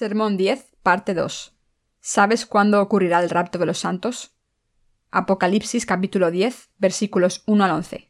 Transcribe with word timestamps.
Sermón 0.00 0.38
10, 0.38 0.76
parte 0.82 1.12
2. 1.12 1.54
¿Sabes 2.00 2.46
cuándo 2.46 2.80
ocurrirá 2.80 3.22
el 3.22 3.28
rapto 3.28 3.58
de 3.58 3.66
los 3.66 3.80
santos? 3.80 4.34
Apocalipsis 5.10 5.84
capítulo 5.84 6.30
10, 6.30 6.70
versículos 6.78 7.42
1 7.44 7.62
al 7.62 7.70
11. 7.72 8.08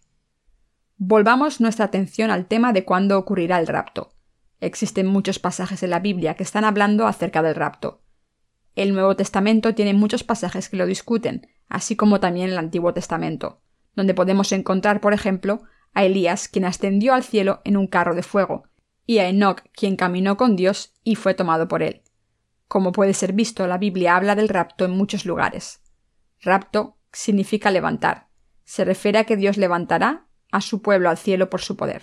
Volvamos 0.98 1.60
nuestra 1.60 1.86
atención 1.86 2.30
al 2.30 2.46
tema 2.46 2.72
de 2.72 2.84
cuándo 2.84 3.18
ocurrirá 3.18 3.58
el 3.58 3.66
rapto. 3.66 4.14
Existen 4.60 5.08
muchos 5.08 5.40
pasajes 5.40 5.82
en 5.82 5.90
la 5.90 5.98
Biblia 5.98 6.34
que 6.34 6.44
están 6.44 6.64
hablando 6.64 7.08
acerca 7.08 7.42
del 7.42 7.56
rapto. 7.56 8.04
El 8.76 8.94
Nuevo 8.94 9.16
Testamento 9.16 9.74
tiene 9.74 9.92
muchos 9.92 10.22
pasajes 10.22 10.68
que 10.68 10.76
lo 10.76 10.86
discuten, 10.86 11.48
así 11.68 11.96
como 11.96 12.20
también 12.20 12.50
el 12.50 12.58
Antiguo 12.58 12.94
Testamento, 12.94 13.62
donde 13.96 14.14
podemos 14.14 14.52
encontrar, 14.52 15.00
por 15.00 15.12
ejemplo, 15.12 15.62
a 15.92 16.04
Elías, 16.04 16.46
quien 16.46 16.66
ascendió 16.66 17.14
al 17.14 17.24
cielo 17.24 17.62
en 17.64 17.76
un 17.76 17.88
carro 17.88 18.14
de 18.14 18.22
fuego, 18.22 18.69
y 19.06 19.18
a 19.18 19.28
Enoch, 19.28 19.62
quien 19.72 19.96
caminó 19.96 20.36
con 20.36 20.56
Dios 20.56 20.94
y 21.04 21.16
fue 21.16 21.34
tomado 21.34 21.68
por 21.68 21.82
él. 21.82 22.02
Como 22.68 22.92
puede 22.92 23.14
ser 23.14 23.32
visto, 23.32 23.66
la 23.66 23.78
Biblia 23.78 24.16
habla 24.16 24.34
del 24.34 24.48
rapto 24.48 24.84
en 24.84 24.92
muchos 24.92 25.24
lugares. 25.26 25.80
Rapto 26.40 26.96
significa 27.12 27.70
levantar. 27.70 28.28
Se 28.64 28.84
refiere 28.84 29.18
a 29.18 29.24
que 29.24 29.36
Dios 29.36 29.56
levantará 29.56 30.28
a 30.52 30.60
su 30.60 30.80
pueblo 30.80 31.10
al 31.10 31.18
cielo 31.18 31.50
por 31.50 31.60
su 31.60 31.76
poder. 31.76 32.02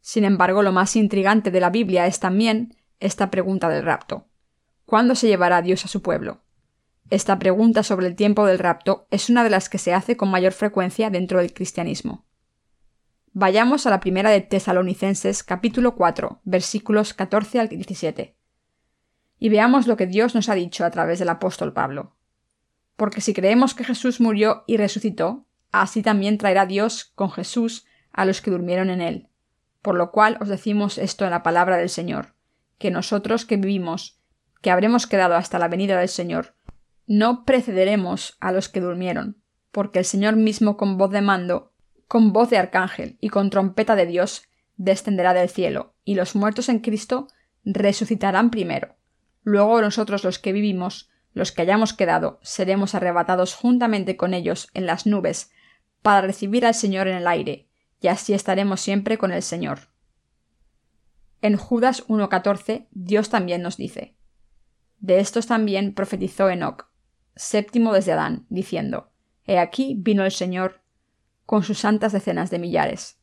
Sin 0.00 0.24
embargo, 0.24 0.62
lo 0.62 0.72
más 0.72 0.96
intrigante 0.96 1.50
de 1.50 1.60
la 1.60 1.70
Biblia 1.70 2.06
es 2.06 2.20
también 2.20 2.76
esta 2.98 3.30
pregunta 3.30 3.68
del 3.68 3.84
rapto. 3.84 4.26
¿Cuándo 4.86 5.14
se 5.14 5.26
llevará 5.26 5.60
Dios 5.60 5.84
a 5.84 5.88
su 5.88 6.00
pueblo? 6.00 6.40
Esta 7.10 7.38
pregunta 7.38 7.82
sobre 7.82 8.06
el 8.06 8.16
tiempo 8.16 8.46
del 8.46 8.58
rapto 8.58 9.06
es 9.10 9.30
una 9.30 9.44
de 9.44 9.50
las 9.50 9.68
que 9.68 9.78
se 9.78 9.94
hace 9.94 10.16
con 10.16 10.30
mayor 10.30 10.52
frecuencia 10.52 11.10
dentro 11.10 11.38
del 11.38 11.52
cristianismo. 11.52 12.26
Vayamos 13.32 13.86
a 13.86 13.90
la 13.90 14.00
primera 14.00 14.30
de 14.30 14.40
Tesalonicenses 14.40 15.42
capítulo 15.42 15.94
4 15.96 16.40
versículos 16.44 17.12
14 17.12 17.60
al 17.60 17.68
17. 17.68 18.34
Y 19.38 19.48
veamos 19.50 19.86
lo 19.86 19.96
que 19.96 20.06
Dios 20.06 20.34
nos 20.34 20.48
ha 20.48 20.54
dicho 20.54 20.84
a 20.84 20.90
través 20.90 21.18
del 21.18 21.28
apóstol 21.28 21.74
Pablo. 21.74 22.16
Porque 22.96 23.20
si 23.20 23.34
creemos 23.34 23.74
que 23.74 23.84
Jesús 23.84 24.20
murió 24.20 24.64
y 24.66 24.78
resucitó, 24.78 25.46
así 25.70 26.02
también 26.02 26.38
traerá 26.38 26.64
Dios 26.64 27.12
con 27.14 27.30
Jesús 27.30 27.84
a 28.12 28.24
los 28.24 28.40
que 28.40 28.50
durmieron 28.50 28.88
en 28.88 29.02
él. 29.02 29.28
Por 29.82 29.94
lo 29.94 30.10
cual 30.10 30.38
os 30.40 30.48
decimos 30.48 30.96
esto 30.96 31.24
en 31.24 31.30
la 31.30 31.42
palabra 31.42 31.76
del 31.76 31.90
Señor, 31.90 32.34
que 32.78 32.90
nosotros 32.90 33.44
que 33.44 33.56
vivimos, 33.56 34.18
que 34.62 34.70
habremos 34.70 35.06
quedado 35.06 35.36
hasta 35.36 35.58
la 35.58 35.68
venida 35.68 35.98
del 35.98 36.08
Señor, 36.08 36.54
no 37.06 37.44
precederemos 37.44 38.36
a 38.40 38.52
los 38.52 38.68
que 38.68 38.80
durmieron, 38.80 39.36
porque 39.70 39.98
el 39.98 40.06
Señor 40.06 40.36
mismo 40.36 40.76
con 40.76 40.96
voz 40.96 41.10
de 41.10 41.20
mando 41.20 41.72
con 42.08 42.32
voz 42.32 42.48
de 42.50 42.56
arcángel 42.56 43.18
y 43.20 43.28
con 43.28 43.50
trompeta 43.50 43.94
de 43.94 44.06
Dios, 44.06 44.48
descenderá 44.76 45.34
del 45.34 45.50
cielo, 45.50 45.94
y 46.04 46.14
los 46.14 46.34
muertos 46.34 46.70
en 46.70 46.80
Cristo 46.80 47.28
resucitarán 47.64 48.50
primero. 48.50 48.96
Luego 49.42 49.80
nosotros 49.82 50.24
los 50.24 50.38
que 50.38 50.52
vivimos, 50.52 51.10
los 51.34 51.52
que 51.52 51.62
hayamos 51.62 51.92
quedado, 51.92 52.40
seremos 52.42 52.94
arrebatados 52.94 53.54
juntamente 53.54 54.16
con 54.16 54.32
ellos 54.32 54.68
en 54.72 54.86
las 54.86 55.06
nubes, 55.06 55.50
para 56.00 56.22
recibir 56.22 56.64
al 56.64 56.74
Señor 56.74 57.08
en 57.08 57.16
el 57.16 57.26
aire, 57.26 57.68
y 58.00 58.08
así 58.08 58.32
estaremos 58.32 58.80
siempre 58.80 59.18
con 59.18 59.30
el 59.30 59.42
Señor. 59.42 59.90
En 61.42 61.56
Judas 61.56 62.06
1.14 62.08 62.86
Dios 62.90 63.28
también 63.28 63.62
nos 63.62 63.76
dice, 63.76 64.16
De 64.98 65.20
estos 65.20 65.46
también 65.46 65.92
profetizó 65.92 66.48
Enoc, 66.48 66.88
séptimo 67.36 67.92
desde 67.92 68.12
Adán, 68.12 68.46
diciendo, 68.48 69.12
He 69.44 69.58
aquí 69.58 69.94
vino 69.98 70.24
el 70.24 70.32
Señor 70.32 70.82
con 71.48 71.62
sus 71.62 71.78
santas 71.78 72.12
decenas 72.12 72.50
de 72.50 72.58
millares. 72.58 73.16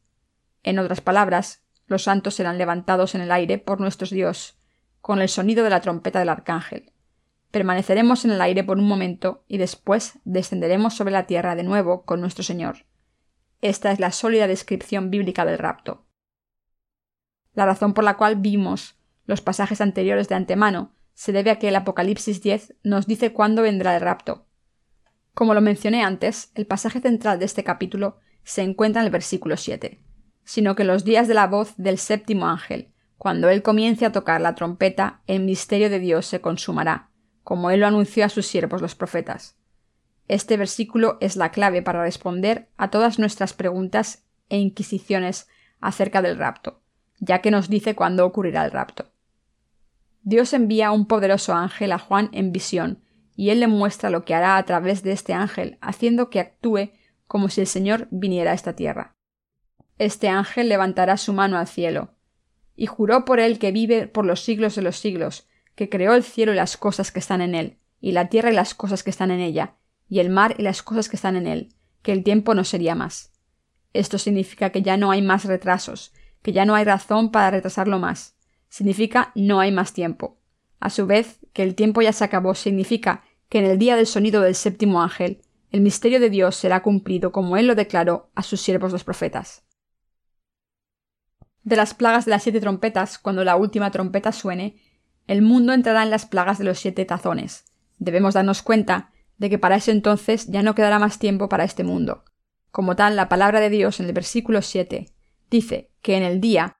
En 0.63 0.79
otras 0.79 0.99
palabras, 0.99 1.63
los 1.85 2.01
santos 2.01 2.33
serán 2.33 2.57
levantados 2.57 3.13
en 3.13 3.21
el 3.21 3.31
aire 3.31 3.59
por 3.59 3.79
nuestro 3.79 4.07
Dios, 4.07 4.57
con 4.99 5.21
el 5.21 5.29
sonido 5.29 5.63
de 5.63 5.69
la 5.69 5.79
trompeta 5.79 6.17
del 6.17 6.29
arcángel. 6.29 6.91
Permaneceremos 7.51 8.25
en 8.25 8.31
el 8.31 8.41
aire 8.41 8.63
por 8.63 8.79
un 8.79 8.87
momento 8.87 9.43
y 9.47 9.59
después 9.59 10.17
descenderemos 10.23 10.95
sobre 10.95 11.11
la 11.11 11.27
tierra 11.27 11.55
de 11.55 11.61
nuevo 11.61 12.03
con 12.03 12.19
nuestro 12.19 12.43
Señor. 12.43 12.87
Esta 13.61 13.91
es 13.91 13.99
la 13.99 14.11
sólida 14.11 14.47
descripción 14.47 15.11
bíblica 15.11 15.45
del 15.45 15.59
rapto. 15.59 16.07
La 17.53 17.67
razón 17.67 17.93
por 17.93 18.03
la 18.05 18.17
cual 18.17 18.37
vimos 18.37 18.95
los 19.27 19.41
pasajes 19.41 19.81
anteriores 19.81 20.29
de 20.29 20.33
antemano 20.33 20.95
se 21.13 21.31
debe 21.31 21.51
a 21.51 21.59
que 21.59 21.67
el 21.67 21.75
Apocalipsis 21.75 22.41
10 22.41 22.73
nos 22.81 23.05
dice 23.05 23.33
cuándo 23.33 23.61
vendrá 23.61 23.95
el 23.95 24.01
rapto, 24.01 24.47
como 25.35 25.53
lo 25.53 25.59
mencioné 25.59 26.01
antes, 26.01 26.49
el 26.55 26.65
pasaje 26.65 27.01
central 27.01 27.39
de 27.39 27.45
este 27.45 27.65
capítulo 27.65 28.19
se 28.43 28.61
encuentra 28.61 29.01
en 29.01 29.07
el 29.07 29.11
versículo 29.11 29.57
7, 29.57 29.99
sino 30.45 30.75
que 30.75 30.85
los 30.85 31.03
días 31.03 31.27
de 31.27 31.33
la 31.33 31.45
voz 31.45 31.73
del 31.75 31.97
séptimo 31.97 32.47
ángel, 32.47 32.93
cuando 33.17 33.49
él 33.49 33.61
comience 33.61 34.05
a 34.05 34.13
tocar 34.13 34.39
la 34.39 34.55
trompeta, 34.55 35.21
el 35.27 35.41
misterio 35.41 35.89
de 35.89 35.99
Dios 35.99 36.25
se 36.25 36.39
consumará, 36.39 37.09
como 37.43 37.69
él 37.69 37.81
lo 37.81 37.87
anunció 37.87 38.23
a 38.23 38.29
sus 38.29 38.47
siervos 38.47 38.81
los 38.81 38.95
profetas. 38.95 39.57
Este 40.29 40.55
versículo 40.55 41.17
es 41.19 41.35
la 41.35 41.51
clave 41.51 41.81
para 41.81 42.01
responder 42.01 42.69
a 42.77 42.89
todas 42.89 43.19
nuestras 43.19 43.51
preguntas 43.51 44.23
e 44.47 44.57
inquisiciones 44.57 45.49
acerca 45.81 46.21
del 46.21 46.37
rapto, 46.37 46.81
ya 47.19 47.41
que 47.41 47.51
nos 47.51 47.67
dice 47.67 47.93
cuándo 47.93 48.25
ocurrirá 48.25 48.63
el 48.63 48.71
rapto. 48.71 49.11
Dios 50.23 50.53
envía 50.53 50.91
un 50.91 51.07
poderoso 51.07 51.53
ángel 51.53 51.91
a 51.91 51.99
Juan 51.99 52.29
en 52.31 52.53
visión 52.53 53.04
y 53.35 53.49
él 53.49 53.59
le 53.59 53.67
muestra 53.67 54.09
lo 54.09 54.25
que 54.25 54.33
hará 54.33 54.57
a 54.57 54.63
través 54.63 55.03
de 55.03 55.11
este 55.11 55.33
ángel, 55.33 55.77
haciendo 55.81 56.29
que 56.29 56.39
actúe 56.39 56.91
como 57.27 57.49
si 57.49 57.61
el 57.61 57.67
Señor 57.67 58.07
viniera 58.11 58.51
a 58.51 58.53
esta 58.53 58.75
tierra. 58.75 59.15
Este 59.97 60.27
ángel 60.29 60.69
levantará 60.69 61.17
su 61.17 61.33
mano 61.33 61.57
al 61.57 61.67
cielo, 61.67 62.13
y 62.75 62.87
juró 62.87 63.25
por 63.25 63.39
él 63.39 63.59
que 63.59 63.71
vive 63.71 64.07
por 64.07 64.25
los 64.25 64.41
siglos 64.41 64.75
de 64.75 64.81
los 64.81 64.97
siglos, 64.97 65.47
que 65.75 65.89
creó 65.89 66.13
el 66.13 66.23
cielo 66.23 66.53
y 66.53 66.55
las 66.55 66.77
cosas 66.77 67.11
que 67.11 67.19
están 67.19 67.41
en 67.41 67.55
él, 67.55 67.77
y 67.99 68.11
la 68.11 68.29
tierra 68.29 68.51
y 68.51 68.55
las 68.55 68.73
cosas 68.73 69.03
que 69.03 69.09
están 69.09 69.31
en 69.31 69.39
ella, 69.39 69.75
y 70.07 70.19
el 70.19 70.29
mar 70.29 70.55
y 70.57 70.61
las 70.61 70.83
cosas 70.83 71.09
que 71.09 71.15
están 71.15 71.35
en 71.35 71.47
él, 71.47 71.73
que 72.01 72.11
el 72.11 72.23
tiempo 72.23 72.53
no 72.53 72.63
sería 72.63 72.95
más. 72.95 73.31
Esto 73.93 74.17
significa 74.17 74.71
que 74.71 74.81
ya 74.81 74.97
no 74.97 75.11
hay 75.11 75.21
más 75.21 75.45
retrasos, 75.45 76.13
que 76.41 76.51
ya 76.51 76.65
no 76.65 76.75
hay 76.75 76.83
razón 76.83 77.31
para 77.31 77.49
retrasarlo 77.51 77.97
más. 77.97 78.35
Significa 78.69 79.31
no 79.35 79.59
hay 79.59 79.71
más 79.71 79.93
tiempo. 79.93 80.37
A 80.79 80.89
su 80.89 81.07
vez, 81.07 81.44
que 81.55 81.63
el 81.63 81.73
tiempo 81.73 82.01
ya 82.01 82.11
se 82.11 82.25
acabó 82.25 82.53
significa 82.53 83.23
que 83.47 83.59
en 83.59 83.65
el 83.65 83.79
día 83.79 83.95
del 83.95 84.07
sonido 84.07 84.41
del 84.41 84.55
séptimo 84.55 85.01
ángel, 85.01 85.41
el 85.71 85.79
misterio 85.79 86.19
de 86.19 86.29
Dios 86.29 86.57
será 86.57 86.81
cumplido 86.81 87.31
como 87.31 87.55
él 87.55 87.65
lo 87.65 87.75
declaró 87.75 88.29
a 88.35 88.43
sus 88.43 88.59
siervos 88.59 88.91
los 88.91 89.05
profetas. 89.05 89.63
De 91.63 91.77
las 91.77 91.93
plagas 91.93 92.25
de 92.25 92.31
las 92.31 92.43
siete 92.43 92.59
trompetas, 92.59 93.17
cuando 93.17 93.45
la 93.45 93.55
última 93.55 93.89
trompeta 93.89 94.33
suene, 94.33 94.75
el 95.27 95.41
mundo 95.41 95.71
entrará 95.71 96.03
en 96.03 96.09
las 96.09 96.25
plagas 96.25 96.57
de 96.57 96.65
los 96.65 96.77
siete 96.77 97.05
tazones. 97.05 97.63
Debemos 97.99 98.33
darnos 98.33 98.61
cuenta 98.61 99.13
de 99.37 99.49
que 99.49 99.57
para 99.57 99.77
ese 99.77 99.91
entonces 99.91 100.47
ya 100.47 100.61
no 100.61 100.75
quedará 100.75 100.99
más 100.99 101.19
tiempo 101.19 101.47
para 101.47 101.63
este 101.63 101.85
mundo. 101.85 102.25
Como 102.69 102.97
tal, 102.97 103.15
la 103.15 103.29
palabra 103.29 103.61
de 103.61 103.69
Dios 103.69 104.01
en 104.01 104.07
el 104.07 104.13
versículo 104.13 104.61
7 104.61 105.09
dice 105.49 105.89
que 106.01 106.17
en 106.17 106.23
el 106.23 106.41
día 106.41 106.79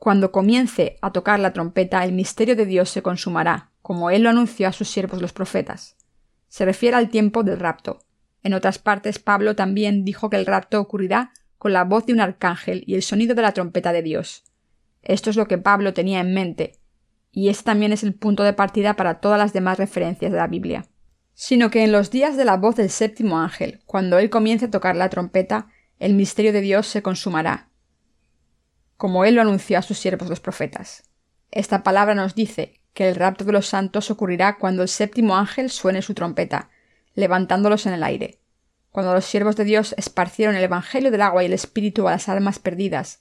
cuando 0.00 0.32
comience 0.32 0.96
a 1.02 1.12
tocar 1.12 1.38
la 1.40 1.52
trompeta, 1.52 2.02
el 2.04 2.12
misterio 2.12 2.56
de 2.56 2.64
Dios 2.64 2.88
se 2.88 3.02
consumará, 3.02 3.70
como 3.82 4.08
él 4.08 4.22
lo 4.22 4.30
anunció 4.30 4.66
a 4.66 4.72
sus 4.72 4.88
siervos 4.88 5.20
los 5.20 5.34
profetas. 5.34 5.98
Se 6.48 6.64
refiere 6.64 6.96
al 6.96 7.10
tiempo 7.10 7.42
del 7.42 7.60
rapto. 7.60 7.98
En 8.42 8.54
otras 8.54 8.78
partes, 8.78 9.18
Pablo 9.18 9.54
también 9.56 10.06
dijo 10.06 10.30
que 10.30 10.38
el 10.38 10.46
rapto 10.46 10.80
ocurrirá 10.80 11.32
con 11.58 11.74
la 11.74 11.84
voz 11.84 12.06
de 12.06 12.14
un 12.14 12.20
arcángel 12.20 12.82
y 12.86 12.94
el 12.94 13.02
sonido 13.02 13.34
de 13.34 13.42
la 13.42 13.52
trompeta 13.52 13.92
de 13.92 14.00
Dios. 14.00 14.44
Esto 15.02 15.28
es 15.28 15.36
lo 15.36 15.46
que 15.46 15.58
Pablo 15.58 15.92
tenía 15.92 16.20
en 16.20 16.32
mente, 16.32 16.80
y 17.30 17.50
este 17.50 17.64
también 17.64 17.92
es 17.92 18.02
el 18.02 18.14
punto 18.14 18.42
de 18.42 18.54
partida 18.54 18.96
para 18.96 19.20
todas 19.20 19.38
las 19.38 19.52
demás 19.52 19.76
referencias 19.76 20.32
de 20.32 20.38
la 20.38 20.46
Biblia. 20.46 20.86
Sino 21.34 21.70
que 21.70 21.84
en 21.84 21.92
los 21.92 22.10
días 22.10 22.38
de 22.38 22.46
la 22.46 22.56
voz 22.56 22.76
del 22.76 22.88
séptimo 22.88 23.38
ángel, 23.38 23.82
cuando 23.84 24.18
él 24.18 24.30
comience 24.30 24.64
a 24.64 24.70
tocar 24.70 24.96
la 24.96 25.10
trompeta, 25.10 25.66
el 25.98 26.14
misterio 26.14 26.54
de 26.54 26.62
Dios 26.62 26.86
se 26.86 27.02
consumará, 27.02 27.69
como 29.00 29.24
él 29.24 29.36
lo 29.36 29.40
anunció 29.40 29.78
a 29.78 29.82
sus 29.82 29.98
siervos 29.98 30.28
los 30.28 30.40
profetas. 30.40 31.04
Esta 31.50 31.82
palabra 31.82 32.14
nos 32.14 32.34
dice 32.34 32.82
que 32.92 33.08
el 33.08 33.14
rapto 33.14 33.46
de 33.46 33.52
los 33.52 33.66
santos 33.66 34.10
ocurrirá 34.10 34.58
cuando 34.58 34.82
el 34.82 34.90
séptimo 34.90 35.38
ángel 35.38 35.70
suene 35.70 36.02
su 36.02 36.12
trompeta, 36.12 36.68
levantándolos 37.14 37.86
en 37.86 37.94
el 37.94 38.02
aire. 38.02 38.40
Cuando 38.90 39.14
los 39.14 39.24
siervos 39.24 39.56
de 39.56 39.64
Dios 39.64 39.94
esparcieron 39.96 40.54
el 40.54 40.64
Evangelio 40.64 41.10
del 41.10 41.22
agua 41.22 41.42
y 41.42 41.46
el 41.46 41.54
Espíritu 41.54 42.06
a 42.06 42.10
las 42.10 42.28
almas 42.28 42.58
perdidas, 42.58 43.20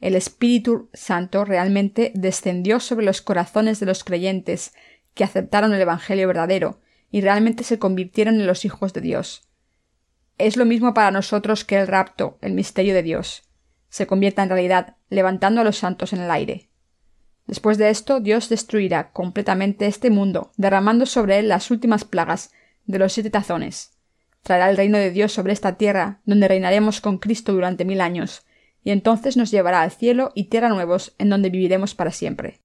el 0.00 0.16
Espíritu 0.16 0.90
Santo 0.94 1.44
realmente 1.44 2.10
descendió 2.16 2.80
sobre 2.80 3.06
los 3.06 3.22
corazones 3.22 3.78
de 3.78 3.86
los 3.86 4.02
creyentes 4.02 4.74
que 5.14 5.22
aceptaron 5.22 5.72
el 5.72 5.80
Evangelio 5.80 6.26
verdadero 6.26 6.80
y 7.12 7.20
realmente 7.20 7.62
se 7.62 7.78
convirtieron 7.78 8.40
en 8.40 8.48
los 8.48 8.64
hijos 8.64 8.92
de 8.92 9.00
Dios. 9.00 9.48
Es 10.38 10.56
lo 10.56 10.64
mismo 10.64 10.92
para 10.92 11.12
nosotros 11.12 11.64
que 11.64 11.78
el 11.78 11.86
rapto, 11.86 12.36
el 12.40 12.52
misterio 12.52 12.94
de 12.94 13.04
Dios 13.04 13.44
se 13.90 14.06
convierta 14.06 14.42
en 14.42 14.48
realidad, 14.48 14.96
levantando 15.10 15.60
a 15.60 15.64
los 15.64 15.76
santos 15.76 16.12
en 16.12 16.22
el 16.22 16.30
aire. 16.30 16.70
Después 17.46 17.78
de 17.78 17.90
esto, 17.90 18.20
Dios 18.20 18.48
destruirá 18.48 19.10
completamente 19.10 19.86
este 19.86 20.08
mundo, 20.08 20.52
derramando 20.56 21.04
sobre 21.04 21.40
él 21.40 21.48
las 21.48 21.70
últimas 21.70 22.04
plagas 22.04 22.52
de 22.86 22.98
los 22.98 23.12
siete 23.12 23.30
tazones. 23.30 23.98
Traerá 24.42 24.70
el 24.70 24.76
reino 24.76 24.96
de 24.96 25.10
Dios 25.10 25.32
sobre 25.32 25.52
esta 25.52 25.76
tierra, 25.76 26.20
donde 26.24 26.48
reinaremos 26.48 27.00
con 27.00 27.18
Cristo 27.18 27.52
durante 27.52 27.84
mil 27.84 28.00
años, 28.00 28.46
y 28.82 28.92
entonces 28.92 29.36
nos 29.36 29.50
llevará 29.50 29.82
al 29.82 29.90
cielo 29.90 30.32
y 30.34 30.44
tierra 30.44 30.68
nuevos 30.68 31.14
en 31.18 31.28
donde 31.28 31.50
viviremos 31.50 31.94
para 31.94 32.12
siempre. 32.12 32.60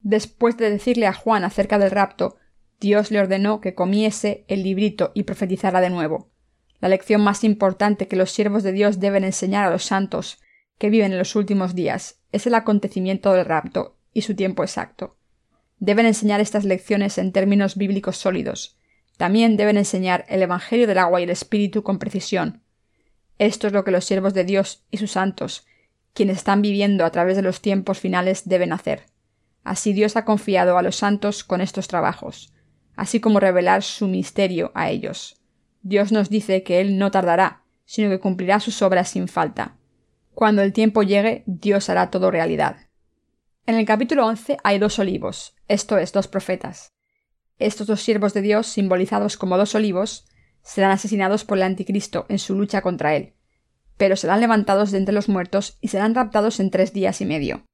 Después 0.00 0.56
de 0.56 0.70
decirle 0.70 1.06
a 1.06 1.12
Juan 1.12 1.42
acerca 1.42 1.78
del 1.78 1.90
rapto, 1.90 2.36
Dios 2.78 3.10
le 3.10 3.18
ordenó 3.18 3.60
que 3.60 3.74
comiese 3.74 4.44
el 4.46 4.62
librito 4.62 5.10
y 5.14 5.24
profetizara 5.24 5.80
de 5.80 5.90
nuevo. 5.90 6.30
La 6.80 6.88
lección 6.88 7.22
más 7.22 7.42
importante 7.42 8.06
que 8.06 8.14
los 8.14 8.30
siervos 8.30 8.62
de 8.62 8.72
Dios 8.72 9.00
deben 9.00 9.24
enseñar 9.24 9.64
a 9.64 9.70
los 9.70 9.84
santos 9.84 10.38
que 10.78 10.90
viven 10.90 11.12
en 11.12 11.18
los 11.18 11.36
últimos 11.36 11.74
días 11.74 12.20
es 12.32 12.46
el 12.46 12.54
acontecimiento 12.54 13.32
del 13.32 13.44
rapto 13.44 13.96
y 14.12 14.22
su 14.22 14.34
tiempo 14.34 14.62
exacto. 14.62 15.16
Deben 15.80 16.06
enseñar 16.06 16.40
estas 16.40 16.64
lecciones 16.64 17.18
en 17.18 17.32
términos 17.32 17.76
bíblicos 17.76 18.16
sólidos. 18.16 18.76
También 19.16 19.56
deben 19.56 19.76
enseñar 19.76 20.24
el 20.28 20.42
Evangelio 20.42 20.86
del 20.86 20.98
agua 20.98 21.20
y 21.20 21.24
el 21.24 21.30
Espíritu 21.30 21.82
con 21.82 21.98
precisión. 21.98 22.62
Esto 23.38 23.66
es 23.66 23.72
lo 23.72 23.84
que 23.84 23.90
los 23.90 24.04
siervos 24.04 24.34
de 24.34 24.44
Dios 24.44 24.84
y 24.90 24.96
sus 24.96 25.12
santos, 25.12 25.66
quienes 26.12 26.38
están 26.38 26.62
viviendo 26.62 27.04
a 27.04 27.10
través 27.10 27.36
de 27.36 27.42
los 27.42 27.60
tiempos 27.60 27.98
finales, 27.98 28.48
deben 28.48 28.72
hacer. 28.72 29.06
Así 29.62 29.92
Dios 29.92 30.16
ha 30.16 30.24
confiado 30.24 30.78
a 30.78 30.82
los 30.82 30.96
santos 30.96 31.44
con 31.44 31.60
estos 31.60 31.88
trabajos, 31.88 32.52
así 32.96 33.20
como 33.20 33.38
revelar 33.38 33.82
su 33.82 34.08
misterio 34.08 34.72
a 34.74 34.90
ellos. 34.90 35.40
Dios 35.82 36.10
nos 36.10 36.30
dice 36.30 36.62
que 36.62 36.80
Él 36.80 36.98
no 36.98 37.10
tardará, 37.10 37.62
sino 37.84 38.10
que 38.10 38.18
cumplirá 38.18 38.60
sus 38.60 38.82
obras 38.82 39.10
sin 39.10 39.28
falta. 39.28 39.77
Cuando 40.38 40.62
el 40.62 40.72
tiempo 40.72 41.02
llegue, 41.02 41.42
Dios 41.46 41.90
hará 41.90 42.10
todo 42.10 42.30
realidad. 42.30 42.86
En 43.66 43.74
el 43.74 43.84
capítulo 43.84 44.24
11 44.24 44.58
hay 44.62 44.78
dos 44.78 45.00
olivos, 45.00 45.56
esto 45.66 45.98
es, 45.98 46.12
dos 46.12 46.28
profetas. 46.28 46.92
Estos 47.58 47.88
dos 47.88 48.02
siervos 48.02 48.34
de 48.34 48.42
Dios, 48.42 48.68
simbolizados 48.68 49.36
como 49.36 49.58
dos 49.58 49.74
olivos, 49.74 50.28
serán 50.62 50.92
asesinados 50.92 51.44
por 51.44 51.58
el 51.58 51.64
anticristo 51.64 52.24
en 52.28 52.38
su 52.38 52.54
lucha 52.54 52.82
contra 52.82 53.16
él, 53.16 53.34
pero 53.96 54.14
serán 54.14 54.38
levantados 54.38 54.92
de 54.92 54.98
entre 54.98 55.12
los 55.12 55.28
muertos 55.28 55.76
y 55.80 55.88
serán 55.88 56.14
raptados 56.14 56.60
en 56.60 56.70
tres 56.70 56.92
días 56.92 57.20
y 57.20 57.26
medio. 57.26 57.64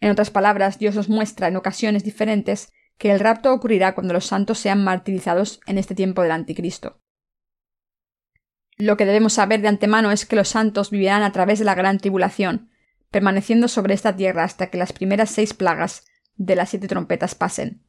En 0.00 0.10
otras 0.10 0.30
palabras, 0.30 0.80
Dios 0.80 0.96
nos 0.96 1.08
muestra 1.08 1.46
en 1.46 1.54
ocasiones 1.54 2.02
diferentes 2.02 2.72
que 2.96 3.12
el 3.12 3.20
rapto 3.20 3.54
ocurrirá 3.54 3.94
cuando 3.94 4.14
los 4.14 4.26
santos 4.26 4.58
sean 4.58 4.82
martirizados 4.82 5.60
en 5.68 5.78
este 5.78 5.94
tiempo 5.94 6.22
del 6.22 6.32
anticristo. 6.32 6.98
Lo 8.78 8.96
que 8.96 9.06
debemos 9.06 9.34
saber 9.34 9.60
de 9.60 9.68
antemano 9.68 10.10
es 10.10 10.24
que 10.24 10.36
los 10.36 10.48
santos 10.48 10.90
vivirán 10.90 11.22
a 11.22 11.32
través 11.32 11.58
de 11.58 11.64
la 11.64 11.74
gran 11.74 11.98
tribulación, 11.98 12.70
permaneciendo 13.10 13.68
sobre 13.68 13.94
esta 13.94 14.16
tierra 14.16 14.44
hasta 14.44 14.68
que 14.68 14.78
las 14.78 14.92
primeras 14.92 15.30
seis 15.30 15.52
plagas 15.52 16.04
de 16.36 16.56
las 16.56 16.70
siete 16.70 16.88
trompetas 16.88 17.34
pasen. 17.34 17.82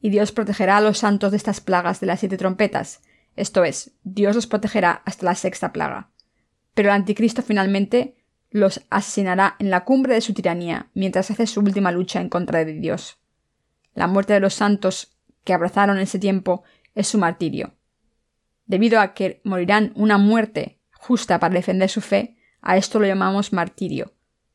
Y 0.00 0.10
Dios 0.10 0.32
protegerá 0.32 0.76
a 0.76 0.80
los 0.80 0.98
santos 0.98 1.32
de 1.32 1.36
estas 1.36 1.60
plagas 1.60 2.00
de 2.00 2.06
las 2.06 2.20
siete 2.20 2.36
trompetas, 2.36 3.00
esto 3.36 3.64
es, 3.64 3.92
Dios 4.02 4.34
los 4.34 4.46
protegerá 4.46 5.02
hasta 5.04 5.26
la 5.26 5.34
sexta 5.34 5.72
plaga. 5.72 6.10
Pero 6.74 6.88
el 6.88 6.94
anticristo 6.94 7.42
finalmente 7.42 8.16
los 8.50 8.82
asesinará 8.88 9.56
en 9.58 9.70
la 9.70 9.84
cumbre 9.84 10.14
de 10.14 10.22
su 10.22 10.32
tiranía, 10.32 10.88
mientras 10.94 11.30
hace 11.30 11.46
su 11.46 11.60
última 11.60 11.92
lucha 11.92 12.20
en 12.20 12.30
contra 12.30 12.64
de 12.64 12.72
Dios. 12.72 13.18
La 13.94 14.06
muerte 14.06 14.32
de 14.32 14.40
los 14.40 14.54
santos 14.54 15.16
que 15.44 15.52
abrazaron 15.52 15.98
ese 15.98 16.18
tiempo 16.18 16.64
es 16.94 17.08
su 17.08 17.18
martirio. 17.18 17.75
Debido 18.66 19.00
a 19.00 19.14
que 19.14 19.40
morirán 19.44 19.92
una 19.94 20.18
muerte 20.18 20.80
justa 20.92 21.38
para 21.38 21.54
defender 21.54 21.88
su 21.88 22.00
fe, 22.00 22.36
a 22.60 22.76
esto 22.76 22.98
lo 22.98 23.06
llamamos 23.06 23.52
martirio. 23.52 24.12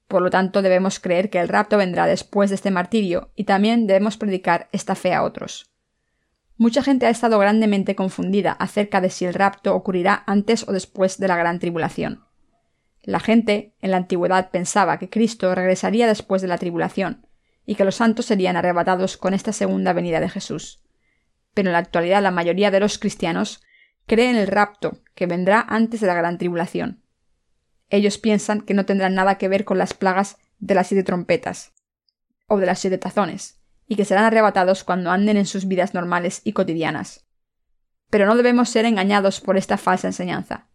Por 0.07 0.21
lo 0.21 0.29
tanto, 0.29 0.61
debemos 0.61 0.99
creer 0.99 1.29
que 1.29 1.39
el 1.39 1.47
rapto 1.47 1.77
vendrá 1.77 2.05
después 2.05 2.49
de 2.49 2.55
este 2.55 2.71
martirio 2.71 3.31
y 3.35 3.45
también 3.45 3.87
debemos 3.87 4.17
predicar 4.17 4.67
esta 4.73 4.95
fe 4.95 5.13
a 5.13 5.23
otros. 5.23 5.71
Mucha 6.57 6.83
gente 6.83 7.05
ha 7.05 7.09
estado 7.09 7.39
grandemente 7.39 7.95
confundida 7.95 8.51
acerca 8.51 8.99
de 8.99 9.09
si 9.09 9.25
el 9.25 9.33
rapto 9.33 9.73
ocurrirá 9.73 10.23
antes 10.27 10.67
o 10.67 10.73
después 10.73 11.17
de 11.17 11.29
la 11.29 11.37
gran 11.37 11.59
tribulación. 11.59 12.25
La 13.03 13.19
gente 13.19 13.73
en 13.81 13.91
la 13.91 13.97
antigüedad 13.97 14.51
pensaba 14.51 14.99
que 14.99 15.09
Cristo 15.09 15.55
regresaría 15.55 16.05
después 16.05 16.41
de 16.41 16.49
la 16.49 16.57
tribulación 16.57 17.25
y 17.65 17.75
que 17.75 17.85
los 17.85 17.95
santos 17.95 18.25
serían 18.25 18.57
arrebatados 18.57 19.17
con 19.17 19.33
esta 19.33 19.53
segunda 19.53 19.93
venida 19.93 20.19
de 20.19 20.29
Jesús. 20.29 20.83
Pero 21.53 21.69
en 21.69 21.73
la 21.73 21.79
actualidad 21.79 22.21
la 22.21 22.31
mayoría 22.31 22.69
de 22.69 22.79
los 22.79 22.99
cristianos 22.99 23.63
cree 24.11 24.29
en 24.29 24.35
el 24.35 24.47
rapto, 24.47 24.99
que 25.15 25.25
vendrá 25.25 25.65
antes 25.69 26.01
de 26.01 26.07
la 26.07 26.13
gran 26.13 26.37
tribulación. 26.37 27.01
Ellos 27.89 28.17
piensan 28.17 28.59
que 28.59 28.73
no 28.73 28.85
tendrán 28.85 29.15
nada 29.15 29.37
que 29.37 29.47
ver 29.47 29.63
con 29.63 29.77
las 29.77 29.93
plagas 29.93 30.35
de 30.59 30.75
las 30.75 30.87
siete 30.87 31.05
trompetas, 31.05 31.71
o 32.45 32.57
de 32.57 32.65
las 32.65 32.79
siete 32.79 32.97
tazones, 32.97 33.61
y 33.87 33.95
que 33.95 34.03
serán 34.03 34.25
arrebatados 34.25 34.83
cuando 34.83 35.11
anden 35.11 35.37
en 35.37 35.45
sus 35.45 35.65
vidas 35.65 35.93
normales 35.93 36.41
y 36.43 36.51
cotidianas. 36.51 37.25
Pero 38.09 38.25
no 38.25 38.35
debemos 38.35 38.67
ser 38.67 38.83
engañados 38.83 39.39
por 39.39 39.55
esta 39.55 39.77
falsa 39.77 40.07
enseñanza. 40.07 40.67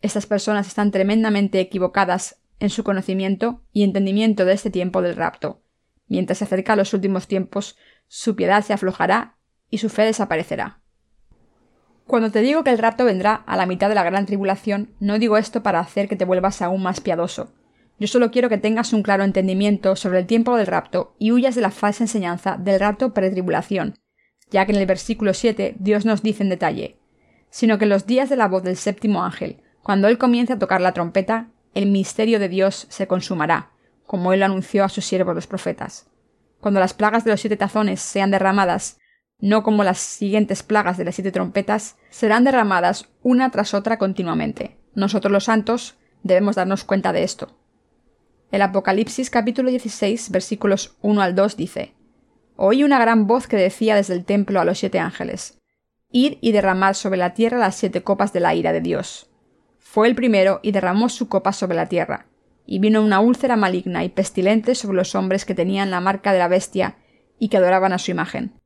Estas 0.00 0.26
personas 0.26 0.66
están 0.66 0.90
tremendamente 0.90 1.60
equivocadas 1.60 2.40
en 2.58 2.70
su 2.70 2.82
conocimiento 2.82 3.62
y 3.72 3.84
entendimiento 3.84 4.44
de 4.44 4.54
este 4.54 4.70
tiempo 4.70 5.02
del 5.02 5.14
rapto. 5.14 5.62
Mientras 6.08 6.38
se 6.38 6.46
acerca 6.46 6.72
a 6.72 6.76
los 6.76 6.92
últimos 6.94 7.28
tiempos, 7.28 7.76
su 8.08 8.34
piedad 8.34 8.64
se 8.64 8.72
aflojará 8.72 9.36
y 9.70 9.78
su 9.78 9.88
fe 9.88 10.02
desaparecerá. 10.02 10.81
Cuando 12.06 12.30
te 12.30 12.40
digo 12.40 12.64
que 12.64 12.70
el 12.70 12.78
rapto 12.78 13.04
vendrá 13.04 13.34
a 13.34 13.56
la 13.56 13.66
mitad 13.66 13.88
de 13.88 13.94
la 13.94 14.02
gran 14.02 14.26
tribulación, 14.26 14.90
no 15.00 15.18
digo 15.18 15.36
esto 15.36 15.62
para 15.62 15.80
hacer 15.80 16.08
que 16.08 16.16
te 16.16 16.24
vuelvas 16.24 16.60
aún 16.60 16.82
más 16.82 17.00
piadoso. 17.00 17.52
Yo 17.98 18.08
solo 18.08 18.30
quiero 18.30 18.48
que 18.48 18.58
tengas 18.58 18.92
un 18.92 19.02
claro 19.02 19.22
entendimiento 19.22 19.94
sobre 19.96 20.18
el 20.18 20.26
tiempo 20.26 20.56
del 20.56 20.66
rapto 20.66 21.14
y 21.18 21.30
huyas 21.30 21.54
de 21.54 21.60
la 21.60 21.70
falsa 21.70 22.04
enseñanza 22.04 22.56
del 22.58 22.80
rapto 22.80 23.14
pretribulación, 23.14 23.94
ya 24.50 24.66
que 24.66 24.72
en 24.72 24.78
el 24.78 24.86
versículo 24.86 25.34
7 25.34 25.76
Dios 25.78 26.04
nos 26.04 26.22
dice 26.22 26.42
en 26.42 26.48
detalle, 26.48 26.98
sino 27.50 27.78
que 27.78 27.84
en 27.84 27.90
los 27.90 28.06
días 28.06 28.28
de 28.28 28.36
la 28.36 28.48
voz 28.48 28.64
del 28.64 28.76
séptimo 28.76 29.22
ángel, 29.22 29.62
cuando 29.82 30.08
él 30.08 30.18
comience 30.18 30.54
a 30.54 30.58
tocar 30.58 30.80
la 30.80 30.92
trompeta, 30.92 31.48
el 31.74 31.86
misterio 31.86 32.38
de 32.38 32.48
Dios 32.48 32.86
se 32.88 33.06
consumará, 33.06 33.70
como 34.06 34.32
él 34.32 34.40
lo 34.40 34.46
anunció 34.46 34.84
a 34.84 34.88
sus 34.88 35.04
siervos 35.04 35.34
los 35.34 35.46
profetas. 35.46 36.10
Cuando 36.60 36.80
las 36.80 36.94
plagas 36.94 37.24
de 37.24 37.30
los 37.30 37.40
siete 37.40 37.56
tazones 37.56 38.00
sean 38.00 38.30
derramadas, 38.30 38.98
no 39.42 39.64
como 39.64 39.82
las 39.82 39.98
siguientes 39.98 40.62
plagas 40.62 40.96
de 40.96 41.04
las 41.04 41.16
siete 41.16 41.32
trompetas, 41.32 41.96
serán 42.10 42.44
derramadas 42.44 43.08
una 43.24 43.50
tras 43.50 43.74
otra 43.74 43.98
continuamente. 43.98 44.76
Nosotros 44.94 45.32
los 45.32 45.44
santos 45.44 45.96
debemos 46.22 46.54
darnos 46.54 46.84
cuenta 46.84 47.12
de 47.12 47.24
esto. 47.24 47.58
El 48.52 48.62
Apocalipsis 48.62 49.30
capítulo 49.30 49.70
16 49.70 50.30
versículos 50.30 50.96
1 51.02 51.20
al 51.20 51.34
2 51.34 51.56
dice, 51.56 51.92
Oí 52.54 52.84
una 52.84 53.00
gran 53.00 53.26
voz 53.26 53.48
que 53.48 53.56
decía 53.56 53.96
desde 53.96 54.14
el 54.14 54.24
templo 54.24 54.60
a 54.60 54.64
los 54.64 54.78
siete 54.78 55.00
ángeles, 55.00 55.58
Id 56.12 56.34
y 56.40 56.52
derramad 56.52 56.94
sobre 56.94 57.18
la 57.18 57.34
tierra 57.34 57.58
las 57.58 57.74
siete 57.74 58.04
copas 58.04 58.32
de 58.32 58.40
la 58.40 58.54
ira 58.54 58.72
de 58.72 58.80
Dios. 58.80 59.28
Fue 59.80 60.06
el 60.06 60.14
primero 60.14 60.60
y 60.62 60.70
derramó 60.70 61.08
su 61.08 61.28
copa 61.28 61.52
sobre 61.52 61.74
la 61.74 61.88
tierra, 61.88 62.26
y 62.64 62.78
vino 62.78 63.02
una 63.02 63.18
úlcera 63.18 63.56
maligna 63.56 64.04
y 64.04 64.08
pestilente 64.08 64.76
sobre 64.76 64.98
los 64.98 65.16
hombres 65.16 65.44
que 65.44 65.56
tenían 65.56 65.90
la 65.90 66.00
marca 66.00 66.32
de 66.32 66.38
la 66.38 66.46
bestia 66.46 66.96
y 67.40 67.48
que 67.48 67.56
adoraban 67.56 67.92
a 67.92 67.98
su 67.98 68.12
imagen 68.12 68.61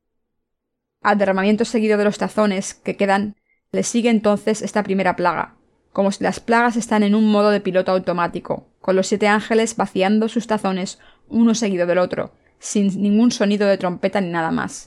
al 1.01 1.17
derramamiento 1.17 1.65
seguido 1.65 1.97
de 1.97 2.03
los 2.03 2.17
tazones 2.17 2.73
que 2.73 2.95
quedan, 2.95 3.35
le 3.71 3.83
sigue 3.83 4.09
entonces 4.09 4.61
esta 4.61 4.83
primera 4.83 5.15
plaga, 5.15 5.55
como 5.91 6.11
si 6.11 6.23
las 6.23 6.39
plagas 6.39 6.75
están 6.75 7.03
en 7.03 7.15
un 7.15 7.31
modo 7.31 7.49
de 7.49 7.61
piloto 7.61 7.91
automático, 7.91 8.67
con 8.81 8.95
los 8.95 9.07
siete 9.07 9.27
ángeles 9.27 9.75
vaciando 9.75 10.29
sus 10.29 10.47
tazones 10.47 10.99
uno 11.27 11.55
seguido 11.55 11.85
del 11.87 11.97
otro, 11.97 12.33
sin 12.59 13.01
ningún 13.01 13.31
sonido 13.31 13.67
de 13.67 13.77
trompeta 13.77 14.21
ni 14.21 14.29
nada 14.29 14.51
más. 14.51 14.85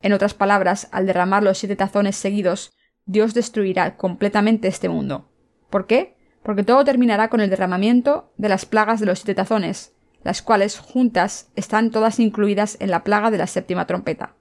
En 0.00 0.12
otras 0.12 0.34
palabras, 0.34 0.88
al 0.92 1.06
derramar 1.06 1.42
los 1.42 1.58
siete 1.58 1.76
tazones 1.76 2.16
seguidos, 2.16 2.72
Dios 3.06 3.32
destruirá 3.34 3.96
completamente 3.96 4.68
este 4.68 4.88
mundo. 4.88 5.30
¿Por 5.70 5.86
qué? 5.86 6.16
Porque 6.42 6.62
todo 6.62 6.84
terminará 6.84 7.28
con 7.28 7.40
el 7.40 7.50
derramamiento 7.50 8.32
de 8.36 8.48
las 8.50 8.66
plagas 8.66 9.00
de 9.00 9.06
los 9.06 9.20
siete 9.20 9.34
tazones, 9.34 9.94
las 10.22 10.42
cuales 10.42 10.78
juntas 10.78 11.50
están 11.56 11.90
todas 11.90 12.20
incluidas 12.20 12.76
en 12.80 12.90
la 12.90 13.04
plaga 13.04 13.30
de 13.30 13.38
la 13.38 13.46
séptima 13.46 13.86
trompeta. 13.86 14.34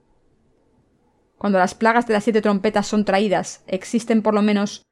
Cuando 1.44 1.60
las 1.60 1.76
plagas 1.76 2.08
de 2.08 2.14
las 2.14 2.24
siete 2.24 2.42
trompetas 2.42 2.88
son 2.88 3.04
traídas, 3.04 3.66
existen 3.68 4.22
por 4.22 4.34
lo 4.34 4.42
menos 4.42 4.86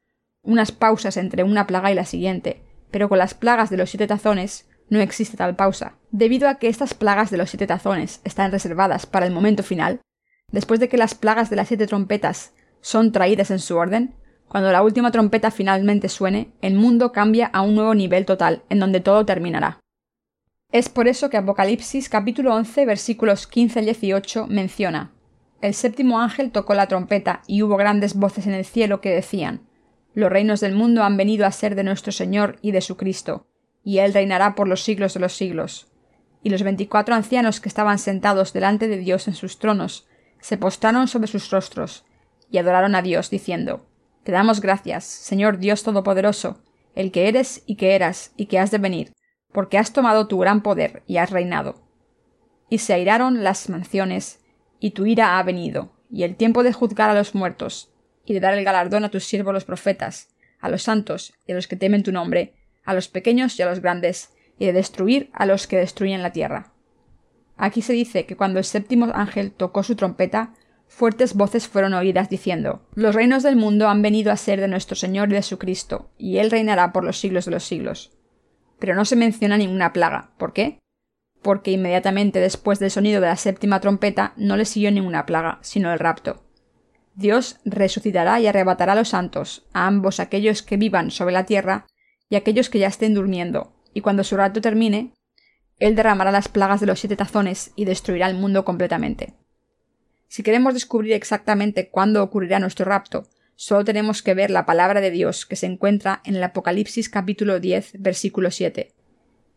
unas 0.43 0.73
pausas 0.73 1.15
entre 1.15 1.43
una 1.43 1.65
plaga 1.65 1.93
y 1.93 1.95
la 1.95 2.03
siguiente, 2.03 2.61
pero 2.91 3.07
con 3.07 3.19
las 3.19 3.33
plagas 3.33 3.69
de 3.69 3.77
los 3.77 3.89
siete 3.89 4.05
tazones 4.05 4.67
no 4.89 4.99
existe 4.99 5.37
tal 5.37 5.55
pausa. 5.55 5.95
Debido 6.09 6.49
a 6.49 6.55
que 6.55 6.67
estas 6.67 6.93
plagas 6.93 7.31
de 7.31 7.37
los 7.37 7.51
siete 7.51 7.67
tazones 7.67 8.19
están 8.25 8.51
reservadas 8.51 9.05
para 9.05 9.25
el 9.25 9.31
momento 9.31 9.63
final, 9.63 10.01
después 10.51 10.81
de 10.81 10.89
que 10.89 10.97
las 10.97 11.15
plagas 11.15 11.49
de 11.49 11.55
las 11.55 11.69
siete 11.69 11.87
trompetas 11.87 12.51
son 12.81 13.13
traídas 13.13 13.49
en 13.49 13.59
su 13.59 13.77
orden, 13.77 14.13
cuando 14.49 14.73
la 14.73 14.83
última 14.83 15.09
trompeta 15.09 15.51
finalmente 15.51 16.09
suene, 16.09 16.51
el 16.61 16.73
mundo 16.73 17.13
cambia 17.13 17.45
a 17.45 17.61
un 17.61 17.75
nuevo 17.75 17.95
nivel 17.95 18.25
total, 18.25 18.63
en 18.67 18.79
donde 18.79 18.99
todo 18.99 19.25
terminará. 19.25 19.79
Es 20.73 20.89
por 20.89 21.07
eso 21.07 21.29
que 21.29 21.37
Apocalipsis 21.37 22.09
capítulo 22.09 22.53
11 22.53 22.85
versículos 22.85 23.47
15 23.47 23.79
al 23.79 23.85
18 23.85 24.47
menciona 24.47 25.13
el 25.61 25.73
séptimo 25.73 26.19
ángel 26.19 26.51
tocó 26.51 26.73
la 26.73 26.87
trompeta 26.87 27.41
y 27.47 27.61
hubo 27.63 27.77
grandes 27.77 28.15
voces 28.15 28.47
en 28.47 28.53
el 28.53 28.65
cielo 28.65 29.01
que 29.01 29.11
decían 29.11 29.67
Los 30.13 30.31
reinos 30.31 30.59
del 30.59 30.75
mundo 30.75 31.03
han 31.03 31.17
venido 31.17 31.45
a 31.45 31.51
ser 31.51 31.75
de 31.75 31.83
nuestro 31.83 32.11
Señor 32.11 32.57
y 32.61 32.71
de 32.71 32.81
su 32.81 32.97
Cristo, 32.97 33.47
y 33.83 33.99
Él 33.99 34.13
reinará 34.13 34.55
por 34.55 34.67
los 34.67 34.83
siglos 34.83 35.13
de 35.13 35.19
los 35.19 35.33
siglos. 35.33 35.87
Y 36.43 36.49
los 36.49 36.63
veinticuatro 36.63 37.13
ancianos 37.13 37.59
que 37.59 37.69
estaban 37.69 37.99
sentados 37.99 38.51
delante 38.53 38.87
de 38.87 38.97
Dios 38.97 39.27
en 39.27 39.35
sus 39.35 39.59
tronos 39.59 40.07
se 40.39 40.57
postraron 40.57 41.07
sobre 41.07 41.27
sus 41.27 41.51
rostros 41.51 42.03
y 42.49 42.57
adoraron 42.57 42.95
a 42.95 43.01
Dios, 43.01 43.29
diciendo 43.29 43.85
Te 44.23 44.31
damos 44.31 44.59
gracias, 44.59 45.05
Señor 45.05 45.59
Dios 45.59 45.83
Todopoderoso, 45.83 46.63
el 46.95 47.11
que 47.11 47.27
eres 47.27 47.63
y 47.67 47.75
que 47.75 47.95
eras 47.95 48.33
y 48.35 48.47
que 48.47 48.59
has 48.59 48.71
de 48.71 48.79
venir, 48.79 49.13
porque 49.53 49.77
has 49.77 49.93
tomado 49.93 50.27
tu 50.27 50.39
gran 50.39 50.61
poder 50.61 51.03
y 51.07 51.17
has 51.17 51.29
reinado. 51.29 51.75
y 52.69 52.77
se 52.79 52.93
airaron 52.93 53.43
las 53.43 53.69
mansiones, 53.69 54.40
y 54.81 54.91
tu 54.91 55.05
ira 55.05 55.37
ha 55.37 55.43
venido, 55.43 55.93
y 56.09 56.23
el 56.23 56.35
tiempo 56.35 56.63
de 56.63 56.73
juzgar 56.73 57.09
a 57.09 57.13
los 57.13 57.35
muertos, 57.35 57.93
y 58.25 58.33
de 58.33 58.39
dar 58.41 58.55
el 58.55 58.65
galardón 58.65 59.05
a 59.05 59.09
tus 59.09 59.23
siervos 59.23 59.53
los 59.53 59.63
profetas, 59.63 60.29
a 60.59 60.69
los 60.69 60.83
santos 60.83 61.33
y 61.45 61.53
a 61.53 61.55
los 61.55 61.67
que 61.67 61.75
temen 61.77 62.03
tu 62.03 62.11
nombre, 62.11 62.55
a 62.83 62.93
los 62.93 63.07
pequeños 63.07 63.57
y 63.57 63.61
a 63.61 63.67
los 63.67 63.79
grandes, 63.79 64.33
y 64.57 64.65
de 64.65 64.73
destruir 64.73 65.29
a 65.33 65.45
los 65.45 65.67
que 65.67 65.77
destruyen 65.77 66.23
la 66.23 66.33
tierra. 66.33 66.73
Aquí 67.57 67.83
se 67.83 67.93
dice 67.93 68.25
que 68.25 68.35
cuando 68.35 68.57
el 68.57 68.65
séptimo 68.65 69.05
ángel 69.13 69.51
tocó 69.51 69.83
su 69.83 69.95
trompeta, 69.95 70.53
fuertes 70.87 71.35
voces 71.35 71.67
fueron 71.67 71.93
oídas 71.93 72.27
diciendo 72.27 72.81
Los 72.95 73.13
reinos 73.13 73.43
del 73.43 73.55
mundo 73.55 73.87
han 73.87 74.01
venido 74.01 74.31
a 74.31 74.37
ser 74.37 74.59
de 74.59 74.67
nuestro 74.67 74.95
Señor 74.95 75.31
y 75.31 75.37
y 76.17 76.37
Él 76.39 76.51
reinará 76.51 76.91
por 76.91 77.03
los 77.03 77.19
siglos 77.19 77.45
de 77.45 77.51
los 77.51 77.63
siglos. 77.63 78.11
Pero 78.79 78.95
no 78.95 79.05
se 79.05 79.15
menciona 79.15 79.57
ninguna 79.57 79.93
plaga. 79.93 80.31
¿Por 80.39 80.53
qué? 80.53 80.79
Porque 81.41 81.71
inmediatamente 81.71 82.39
después 82.39 82.79
del 82.79 82.91
sonido 82.91 83.21
de 83.21 83.27
la 83.27 83.35
séptima 83.35 83.79
trompeta 83.79 84.33
no 84.37 84.57
le 84.57 84.65
siguió 84.65 84.91
ninguna 84.91 85.25
plaga, 85.25 85.59
sino 85.61 85.91
el 85.91 85.99
rapto. 85.99 86.43
Dios 87.15 87.59
resucitará 87.65 88.39
y 88.39 88.47
arrebatará 88.47 88.93
a 88.93 88.95
los 88.95 89.09
santos, 89.09 89.67
a 89.73 89.87
ambos 89.87 90.19
aquellos 90.19 90.61
que 90.61 90.77
vivan 90.77 91.11
sobre 91.11 91.33
la 91.33 91.45
tierra 91.45 91.87
y 92.29 92.35
aquellos 92.35 92.69
que 92.69 92.79
ya 92.79 92.87
estén 92.87 93.13
durmiendo, 93.13 93.73
y 93.93 94.01
cuando 94.01 94.23
su 94.23 94.37
rapto 94.37 94.61
termine, 94.61 95.13
Él 95.77 95.95
derramará 95.95 96.31
las 96.31 96.47
plagas 96.47 96.79
de 96.79 96.85
los 96.85 96.99
siete 96.99 97.17
tazones 97.17 97.71
y 97.75 97.85
destruirá 97.85 98.27
el 98.27 98.37
mundo 98.37 98.63
completamente. 98.63 99.33
Si 100.27 100.43
queremos 100.43 100.73
descubrir 100.73 101.13
exactamente 101.13 101.89
cuándo 101.89 102.23
ocurrirá 102.23 102.59
nuestro 102.59 102.85
rapto, 102.85 103.27
solo 103.55 103.83
tenemos 103.83 104.23
que 104.23 104.33
ver 104.33 104.49
la 104.49 104.65
palabra 104.65 105.01
de 105.01 105.11
Dios 105.11 105.45
que 105.45 105.57
se 105.57 105.65
encuentra 105.65 106.21
en 106.23 106.37
el 106.37 106.43
Apocalipsis 106.43 107.09
capítulo 107.09 107.59
10, 107.59 107.95
versículo 107.99 108.49
7 108.51 108.93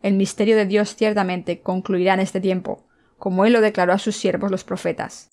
el 0.05 0.13
misterio 0.13 0.55
de 0.55 0.67
Dios 0.67 0.97
ciertamente 0.97 1.63
concluirá 1.63 2.13
en 2.13 2.21
este 2.21 2.39
tiempo, 2.39 2.87
como 3.17 3.47
él 3.47 3.55
lo 3.55 3.63
declaró 3.63 3.95
a 3.95 3.99
sus 3.99 4.15
siervos 4.15 4.51
los 4.51 4.63
profetas. 4.63 5.31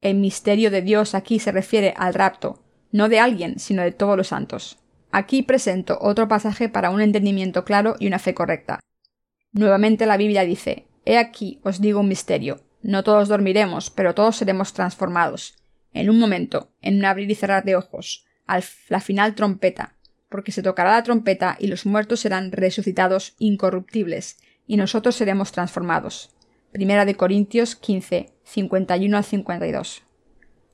El 0.00 0.16
misterio 0.16 0.70
de 0.70 0.80
Dios 0.80 1.14
aquí 1.14 1.38
se 1.38 1.52
refiere 1.52 1.92
al 1.98 2.14
rapto, 2.14 2.64
no 2.92 3.10
de 3.10 3.20
alguien, 3.20 3.58
sino 3.58 3.82
de 3.82 3.92
todos 3.92 4.16
los 4.16 4.28
santos. 4.28 4.78
Aquí 5.10 5.42
presento 5.42 5.98
otro 6.00 6.28
pasaje 6.28 6.70
para 6.70 6.88
un 6.88 7.02
entendimiento 7.02 7.66
claro 7.66 7.96
y 7.98 8.06
una 8.06 8.18
fe 8.18 8.32
correcta. 8.32 8.80
Nuevamente 9.52 10.06
la 10.06 10.16
Biblia 10.16 10.46
dice, 10.46 10.86
He 11.04 11.18
aquí 11.18 11.60
os 11.62 11.82
digo 11.82 12.00
un 12.00 12.08
misterio, 12.08 12.62
no 12.80 13.04
todos 13.04 13.28
dormiremos, 13.28 13.90
pero 13.90 14.14
todos 14.14 14.36
seremos 14.36 14.72
transformados. 14.72 15.58
En 15.92 16.08
un 16.08 16.18
momento, 16.18 16.72
en 16.80 16.96
un 16.96 17.04
abrir 17.04 17.30
y 17.30 17.34
cerrar 17.34 17.64
de 17.64 17.76
ojos, 17.76 18.24
al 18.46 18.64
la 18.88 19.02
final 19.02 19.34
trompeta, 19.34 19.98
porque 20.30 20.52
se 20.52 20.62
tocará 20.62 20.92
la 20.92 21.02
trompeta 21.02 21.56
y 21.58 21.66
los 21.66 21.84
muertos 21.84 22.20
serán 22.20 22.52
resucitados 22.52 23.34
incorruptibles, 23.38 24.38
y 24.66 24.76
nosotros 24.76 25.16
seremos 25.16 25.52
transformados. 25.52 26.34
Primera 26.72 27.04
de 27.04 27.16
Corintios 27.16 27.74
15, 27.74 28.32
51 28.44 29.16
al 29.16 29.24
52. 29.24 30.02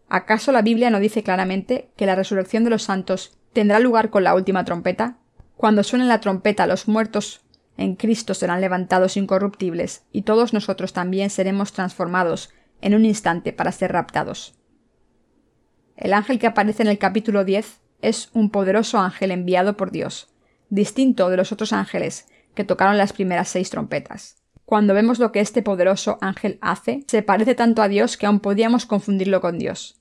¿Acaso 0.08 0.52
la 0.52 0.62
Biblia 0.62 0.90
no 0.90 1.00
dice 1.00 1.22
claramente 1.22 1.90
que 1.96 2.06
la 2.06 2.14
resurrección 2.14 2.62
de 2.62 2.70
los 2.70 2.84
santos 2.84 3.38
tendrá 3.52 3.80
lugar 3.80 4.10
con 4.10 4.22
la 4.22 4.34
última 4.34 4.64
trompeta? 4.64 5.18
Cuando 5.56 5.82
suene 5.82 6.04
la 6.04 6.20
trompeta, 6.20 6.66
los 6.66 6.86
muertos 6.86 7.40
en 7.78 7.96
Cristo 7.96 8.34
serán 8.34 8.60
levantados 8.60 9.16
incorruptibles, 9.16 10.04
y 10.12 10.22
todos 10.22 10.52
nosotros 10.52 10.92
también 10.92 11.30
seremos 11.30 11.72
transformados 11.72 12.50
en 12.82 12.94
un 12.94 13.06
instante 13.06 13.54
para 13.54 13.72
ser 13.72 13.92
raptados. 13.92 14.54
El 15.96 16.12
ángel 16.12 16.38
que 16.38 16.46
aparece 16.46 16.82
en 16.82 16.90
el 16.90 16.98
capítulo 16.98 17.44
10 17.44 17.80
es 18.02 18.30
un 18.32 18.50
poderoso 18.50 18.98
ángel 18.98 19.30
enviado 19.30 19.76
por 19.76 19.90
Dios, 19.90 20.28
distinto 20.68 21.28
de 21.28 21.36
los 21.36 21.52
otros 21.52 21.72
ángeles 21.72 22.26
que 22.54 22.64
tocaron 22.64 22.98
las 22.98 23.12
primeras 23.12 23.48
seis 23.48 23.70
trompetas. 23.70 24.42
Cuando 24.64 24.94
vemos 24.94 25.18
lo 25.18 25.30
que 25.30 25.40
este 25.40 25.62
poderoso 25.62 26.18
ángel 26.20 26.58
hace, 26.60 27.04
se 27.06 27.22
parece 27.22 27.54
tanto 27.54 27.82
a 27.82 27.88
Dios 27.88 28.16
que 28.16 28.26
aún 28.26 28.40
podíamos 28.40 28.84
confundirlo 28.84 29.40
con 29.40 29.58
Dios. 29.58 30.00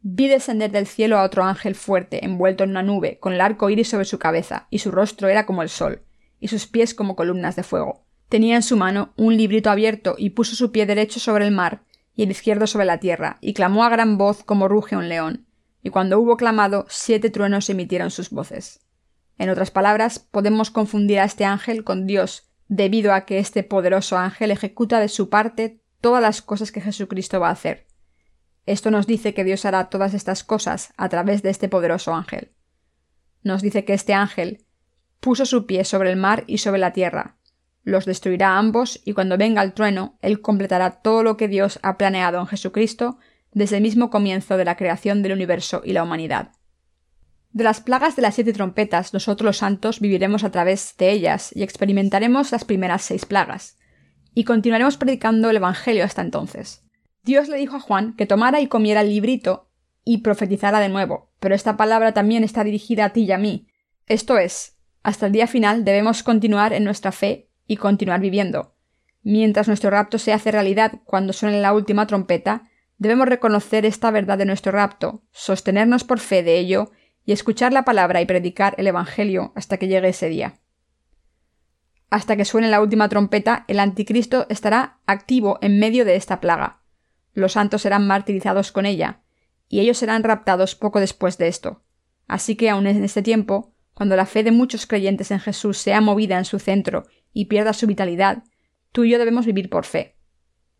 Vi 0.00 0.28
descender 0.28 0.70
del 0.70 0.86
cielo 0.86 1.18
a 1.18 1.24
otro 1.24 1.44
ángel 1.44 1.74
fuerte, 1.74 2.24
envuelto 2.24 2.64
en 2.64 2.70
una 2.70 2.82
nube, 2.82 3.18
con 3.20 3.34
el 3.34 3.40
arco 3.40 3.68
iris 3.70 3.88
sobre 3.88 4.06
su 4.06 4.18
cabeza, 4.18 4.66
y 4.70 4.78
su 4.78 4.90
rostro 4.90 5.28
era 5.28 5.44
como 5.44 5.62
el 5.62 5.68
sol, 5.68 6.02
y 6.40 6.48
sus 6.48 6.66
pies 6.66 6.94
como 6.94 7.14
columnas 7.14 7.54
de 7.54 7.62
fuego. 7.62 8.04
Tenía 8.28 8.56
en 8.56 8.62
su 8.62 8.76
mano 8.76 9.12
un 9.16 9.36
librito 9.36 9.70
abierto 9.70 10.14
y 10.16 10.30
puso 10.30 10.56
su 10.56 10.72
pie 10.72 10.86
derecho 10.86 11.20
sobre 11.20 11.46
el 11.46 11.52
mar 11.52 11.82
y 12.14 12.22
el 12.22 12.30
izquierdo 12.30 12.66
sobre 12.66 12.86
la 12.86 12.98
tierra, 12.98 13.38
y 13.40 13.52
clamó 13.52 13.84
a 13.84 13.90
gran 13.90 14.16
voz 14.16 14.42
como 14.42 14.68
ruge 14.68 14.96
un 14.96 15.08
león 15.08 15.46
y 15.82 15.90
cuando 15.90 16.18
hubo 16.20 16.36
clamado, 16.36 16.86
siete 16.88 17.30
truenos 17.30 17.68
emitieron 17.68 18.10
sus 18.10 18.30
voces. 18.30 18.80
En 19.38 19.50
otras 19.50 19.70
palabras, 19.70 20.18
podemos 20.18 20.70
confundir 20.70 21.18
a 21.18 21.24
este 21.24 21.44
ángel 21.44 21.84
con 21.84 22.06
Dios, 22.06 22.50
debido 22.68 23.12
a 23.12 23.24
que 23.24 23.38
este 23.38 23.62
poderoso 23.62 24.16
ángel 24.16 24.50
ejecuta 24.50 25.00
de 25.00 25.08
su 25.08 25.28
parte 25.28 25.82
todas 26.00 26.22
las 26.22 26.42
cosas 26.42 26.72
que 26.72 26.80
Jesucristo 26.80 27.40
va 27.40 27.48
a 27.48 27.52
hacer. 27.52 27.86
Esto 28.64 28.90
nos 28.90 29.06
dice 29.06 29.34
que 29.34 29.44
Dios 29.44 29.64
hará 29.64 29.90
todas 29.90 30.14
estas 30.14 30.44
cosas 30.44 30.92
a 30.96 31.08
través 31.08 31.42
de 31.42 31.50
este 31.50 31.68
poderoso 31.68 32.14
ángel. 32.14 32.52
Nos 33.42 33.60
dice 33.60 33.84
que 33.84 33.94
este 33.94 34.14
ángel 34.14 34.64
puso 35.20 35.46
su 35.46 35.66
pie 35.66 35.84
sobre 35.84 36.10
el 36.10 36.16
mar 36.16 36.44
y 36.46 36.58
sobre 36.58 36.78
la 36.78 36.92
tierra, 36.92 37.36
los 37.84 38.04
destruirá 38.04 38.58
ambos 38.58 39.00
y 39.04 39.12
cuando 39.12 39.36
venga 39.36 39.62
el 39.62 39.72
trueno, 39.72 40.16
él 40.22 40.40
completará 40.40 41.02
todo 41.02 41.22
lo 41.22 41.36
que 41.36 41.48
Dios 41.48 41.80
ha 41.82 41.98
planeado 41.98 42.38
en 42.38 42.46
Jesucristo 42.46 43.18
desde 43.52 43.76
el 43.76 43.82
mismo 43.82 44.10
comienzo 44.10 44.56
de 44.56 44.64
la 44.64 44.76
creación 44.76 45.22
del 45.22 45.32
universo 45.32 45.82
y 45.84 45.92
la 45.92 46.02
humanidad. 46.02 46.52
De 47.52 47.64
las 47.64 47.80
plagas 47.80 48.16
de 48.16 48.22
las 48.22 48.34
siete 48.34 48.52
trompetas, 48.52 49.12
nosotros 49.12 49.44
los 49.44 49.56
santos 49.58 50.00
viviremos 50.00 50.42
a 50.42 50.50
través 50.50 50.96
de 50.96 51.10
ellas 51.10 51.54
y 51.54 51.62
experimentaremos 51.62 52.50
las 52.50 52.64
primeras 52.64 53.02
seis 53.02 53.26
plagas, 53.26 53.78
y 54.34 54.44
continuaremos 54.44 54.96
predicando 54.96 55.50
el 55.50 55.56
Evangelio 55.56 56.04
hasta 56.04 56.22
entonces. 56.22 56.82
Dios 57.22 57.48
le 57.48 57.58
dijo 57.58 57.76
a 57.76 57.80
Juan 57.80 58.14
que 58.16 58.26
tomara 58.26 58.60
y 58.60 58.68
comiera 58.68 59.02
el 59.02 59.10
librito 59.10 59.68
y 60.04 60.18
profetizara 60.18 60.80
de 60.80 60.88
nuevo, 60.88 61.30
pero 61.40 61.54
esta 61.54 61.76
palabra 61.76 62.12
también 62.12 62.42
está 62.42 62.64
dirigida 62.64 63.04
a 63.04 63.10
ti 63.10 63.24
y 63.24 63.32
a 63.32 63.38
mí. 63.38 63.68
Esto 64.06 64.38
es, 64.38 64.78
hasta 65.02 65.26
el 65.26 65.32
día 65.32 65.46
final 65.46 65.84
debemos 65.84 66.22
continuar 66.22 66.72
en 66.72 66.84
nuestra 66.84 67.12
fe 67.12 67.50
y 67.66 67.76
continuar 67.76 68.20
viviendo. 68.20 68.74
Mientras 69.22 69.68
nuestro 69.68 69.90
rapto 69.90 70.18
se 70.18 70.32
hace 70.32 70.50
realidad 70.50 71.00
cuando 71.04 71.32
suene 71.32 71.60
la 71.60 71.72
última 71.72 72.06
trompeta, 72.06 72.68
Debemos 73.02 73.26
reconocer 73.26 73.84
esta 73.84 74.12
verdad 74.12 74.38
de 74.38 74.44
nuestro 74.44 74.70
rapto, 74.70 75.24
sostenernos 75.32 76.04
por 76.04 76.20
fe 76.20 76.44
de 76.44 76.56
ello 76.60 76.92
y 77.24 77.32
escuchar 77.32 77.72
la 77.72 77.84
palabra 77.84 78.20
y 78.20 78.26
predicar 78.26 78.76
el 78.78 78.86
Evangelio 78.86 79.52
hasta 79.56 79.76
que 79.76 79.88
llegue 79.88 80.10
ese 80.10 80.28
día. 80.28 80.60
Hasta 82.10 82.36
que 82.36 82.44
suene 82.44 82.70
la 82.70 82.80
última 82.80 83.08
trompeta, 83.08 83.64
el 83.66 83.80
anticristo 83.80 84.46
estará 84.50 85.00
activo 85.04 85.58
en 85.62 85.80
medio 85.80 86.04
de 86.04 86.14
esta 86.14 86.40
plaga. 86.40 86.84
Los 87.32 87.54
santos 87.54 87.82
serán 87.82 88.06
martirizados 88.06 88.70
con 88.70 88.86
ella, 88.86 89.22
y 89.68 89.80
ellos 89.80 89.98
serán 89.98 90.22
raptados 90.22 90.76
poco 90.76 91.00
después 91.00 91.38
de 91.38 91.48
esto. 91.48 91.82
Así 92.28 92.54
que 92.54 92.70
aun 92.70 92.86
en 92.86 93.02
este 93.02 93.20
tiempo, 93.20 93.74
cuando 93.94 94.14
la 94.14 94.26
fe 94.26 94.44
de 94.44 94.52
muchos 94.52 94.86
creyentes 94.86 95.32
en 95.32 95.40
Jesús 95.40 95.76
sea 95.76 96.00
movida 96.00 96.38
en 96.38 96.44
su 96.44 96.60
centro 96.60 97.02
y 97.32 97.46
pierda 97.46 97.72
su 97.72 97.88
vitalidad, 97.88 98.44
tú 98.92 99.02
y 99.02 99.10
yo 99.10 99.18
debemos 99.18 99.44
vivir 99.44 99.70
por 99.70 99.86
fe. 99.86 100.21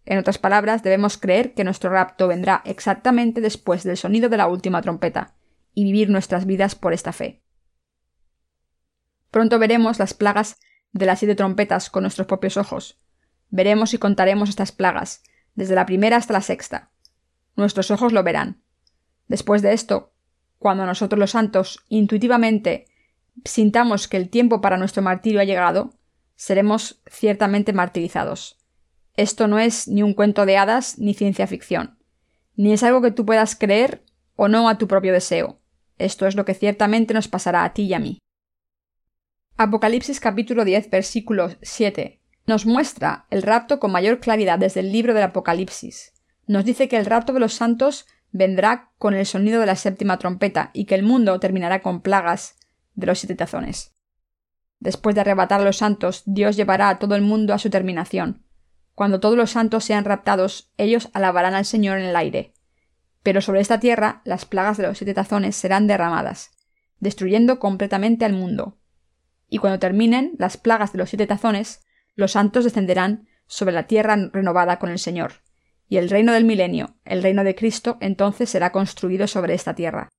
En 0.04 0.18
otras 0.18 0.38
palabras, 0.38 0.82
debemos 0.82 1.16
creer 1.16 1.54
que 1.54 1.64
nuestro 1.64 1.90
rapto 1.90 2.28
vendrá 2.28 2.62
exactamente 2.64 3.40
después 3.40 3.84
del 3.84 3.96
sonido 3.96 4.28
de 4.28 4.36
la 4.36 4.48
última 4.48 4.82
trompeta, 4.82 5.34
y 5.74 5.84
vivir 5.84 6.10
nuestras 6.10 6.46
vidas 6.46 6.74
por 6.74 6.92
esta 6.92 7.12
fe. 7.12 7.42
Pronto 9.30 9.58
veremos 9.58 9.98
las 9.98 10.14
plagas 10.14 10.58
de 10.92 11.06
las 11.06 11.18
siete 11.18 11.34
trompetas 11.34 11.88
con 11.88 12.02
nuestros 12.02 12.26
propios 12.26 12.56
ojos. 12.56 13.00
Veremos 13.48 13.94
y 13.94 13.98
contaremos 13.98 14.48
estas 14.48 14.72
plagas, 14.72 15.22
desde 15.54 15.74
la 15.74 15.86
primera 15.86 16.16
hasta 16.16 16.34
la 16.34 16.42
sexta. 16.42 16.90
Nuestros 17.56 17.90
ojos 17.90 18.12
lo 18.12 18.22
verán. 18.22 18.62
Después 19.28 19.62
de 19.62 19.72
esto, 19.72 20.12
cuando 20.58 20.84
nosotros 20.84 21.18
los 21.18 21.30
santos 21.30 21.84
intuitivamente 21.88 22.86
sintamos 23.44 24.08
que 24.08 24.16
el 24.16 24.28
tiempo 24.28 24.60
para 24.60 24.76
nuestro 24.76 25.02
martirio 25.02 25.40
ha 25.40 25.44
llegado, 25.44 25.94
seremos 26.36 27.00
ciertamente 27.06 27.72
martirizados. 27.72 28.61
Esto 29.16 29.46
no 29.46 29.58
es 29.58 29.88
ni 29.88 30.02
un 30.02 30.14
cuento 30.14 30.46
de 30.46 30.56
hadas 30.56 30.98
ni 30.98 31.14
ciencia 31.14 31.46
ficción, 31.46 31.98
ni 32.56 32.72
es 32.72 32.82
algo 32.82 33.02
que 33.02 33.10
tú 33.10 33.26
puedas 33.26 33.56
creer 33.56 34.04
o 34.36 34.48
no 34.48 34.68
a 34.68 34.78
tu 34.78 34.88
propio 34.88 35.12
deseo. 35.12 35.60
Esto 35.98 36.26
es 36.26 36.34
lo 36.34 36.44
que 36.44 36.54
ciertamente 36.54 37.12
nos 37.14 37.28
pasará 37.28 37.64
a 37.64 37.74
ti 37.74 37.82
y 37.82 37.94
a 37.94 37.98
mí. 37.98 38.18
Apocalipsis 39.56 40.18
capítulo 40.18 40.64
10 40.64 40.90
versículo 40.90 41.50
7 41.60 42.22
nos 42.46 42.66
muestra 42.66 43.26
el 43.30 43.42
rapto 43.42 43.78
con 43.78 43.92
mayor 43.92 44.18
claridad 44.18 44.58
desde 44.58 44.80
el 44.80 44.90
libro 44.90 45.14
del 45.14 45.22
Apocalipsis. 45.22 46.12
Nos 46.46 46.64
dice 46.64 46.88
que 46.88 46.96
el 46.96 47.06
rapto 47.06 47.32
de 47.32 47.40
los 47.40 47.54
santos 47.54 48.06
vendrá 48.32 48.90
con 48.98 49.14
el 49.14 49.26
sonido 49.26 49.60
de 49.60 49.66
la 49.66 49.76
séptima 49.76 50.18
trompeta 50.18 50.70
y 50.72 50.86
que 50.86 50.96
el 50.96 51.04
mundo 51.04 51.38
terminará 51.38 51.82
con 51.82 52.00
plagas 52.00 52.56
de 52.94 53.06
los 53.06 53.20
siete 53.20 53.36
tazones. 53.36 53.94
Después 54.80 55.14
de 55.14 55.20
arrebatar 55.20 55.60
a 55.60 55.64
los 55.64 55.76
santos, 55.76 56.22
Dios 56.26 56.56
llevará 56.56 56.88
a 56.88 56.98
todo 56.98 57.14
el 57.14 57.22
mundo 57.22 57.54
a 57.54 57.58
su 57.58 57.70
terminación, 57.70 58.42
cuando 59.02 59.18
todos 59.18 59.36
los 59.36 59.50
santos 59.50 59.84
sean 59.84 60.04
raptados, 60.04 60.70
ellos 60.76 61.08
alabarán 61.12 61.54
al 61.54 61.64
Señor 61.64 61.98
en 61.98 62.04
el 62.04 62.14
aire. 62.14 62.54
Pero 63.24 63.40
sobre 63.40 63.60
esta 63.60 63.80
tierra 63.80 64.22
las 64.24 64.44
plagas 64.44 64.76
de 64.76 64.84
los 64.84 64.96
siete 64.96 65.12
tazones 65.12 65.56
serán 65.56 65.88
derramadas, 65.88 66.52
destruyendo 67.00 67.58
completamente 67.58 68.24
al 68.24 68.32
mundo. 68.32 68.78
Y 69.48 69.58
cuando 69.58 69.80
terminen 69.80 70.36
las 70.38 70.56
plagas 70.56 70.92
de 70.92 70.98
los 70.98 71.08
siete 71.08 71.26
tazones, 71.26 71.80
los 72.14 72.30
santos 72.30 72.62
descenderán 72.62 73.26
sobre 73.48 73.74
la 73.74 73.88
tierra 73.88 74.16
renovada 74.32 74.78
con 74.78 74.88
el 74.88 75.00
Señor, 75.00 75.32
y 75.88 75.96
el 75.96 76.08
reino 76.08 76.32
del 76.32 76.44
milenio, 76.44 76.94
el 77.04 77.24
reino 77.24 77.42
de 77.42 77.56
Cristo, 77.56 77.98
entonces 78.00 78.50
será 78.50 78.70
construido 78.70 79.26
sobre 79.26 79.54
esta 79.54 79.74
tierra. 79.74 80.10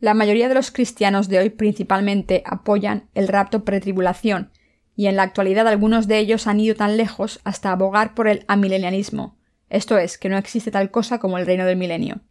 La 0.00 0.14
mayoría 0.14 0.48
de 0.48 0.54
los 0.54 0.70
cristianos 0.70 1.28
de 1.28 1.40
hoy 1.40 1.50
principalmente 1.50 2.42
apoyan 2.46 3.10
el 3.12 3.28
rapto 3.28 3.66
pretribulación, 3.66 4.52
y 4.98 5.06
en 5.06 5.14
la 5.14 5.22
actualidad 5.22 5.68
algunos 5.68 6.08
de 6.08 6.18
ellos 6.18 6.48
han 6.48 6.58
ido 6.58 6.74
tan 6.74 6.96
lejos 6.96 7.38
hasta 7.44 7.70
abogar 7.70 8.16
por 8.16 8.26
el 8.26 8.44
amilenialismo, 8.48 9.38
esto 9.70 9.96
es, 9.96 10.18
que 10.18 10.28
no 10.28 10.36
existe 10.36 10.72
tal 10.72 10.90
cosa 10.90 11.20
como 11.20 11.38
el 11.38 11.46
reino 11.46 11.64
del 11.66 11.76
milenio. 11.76 12.22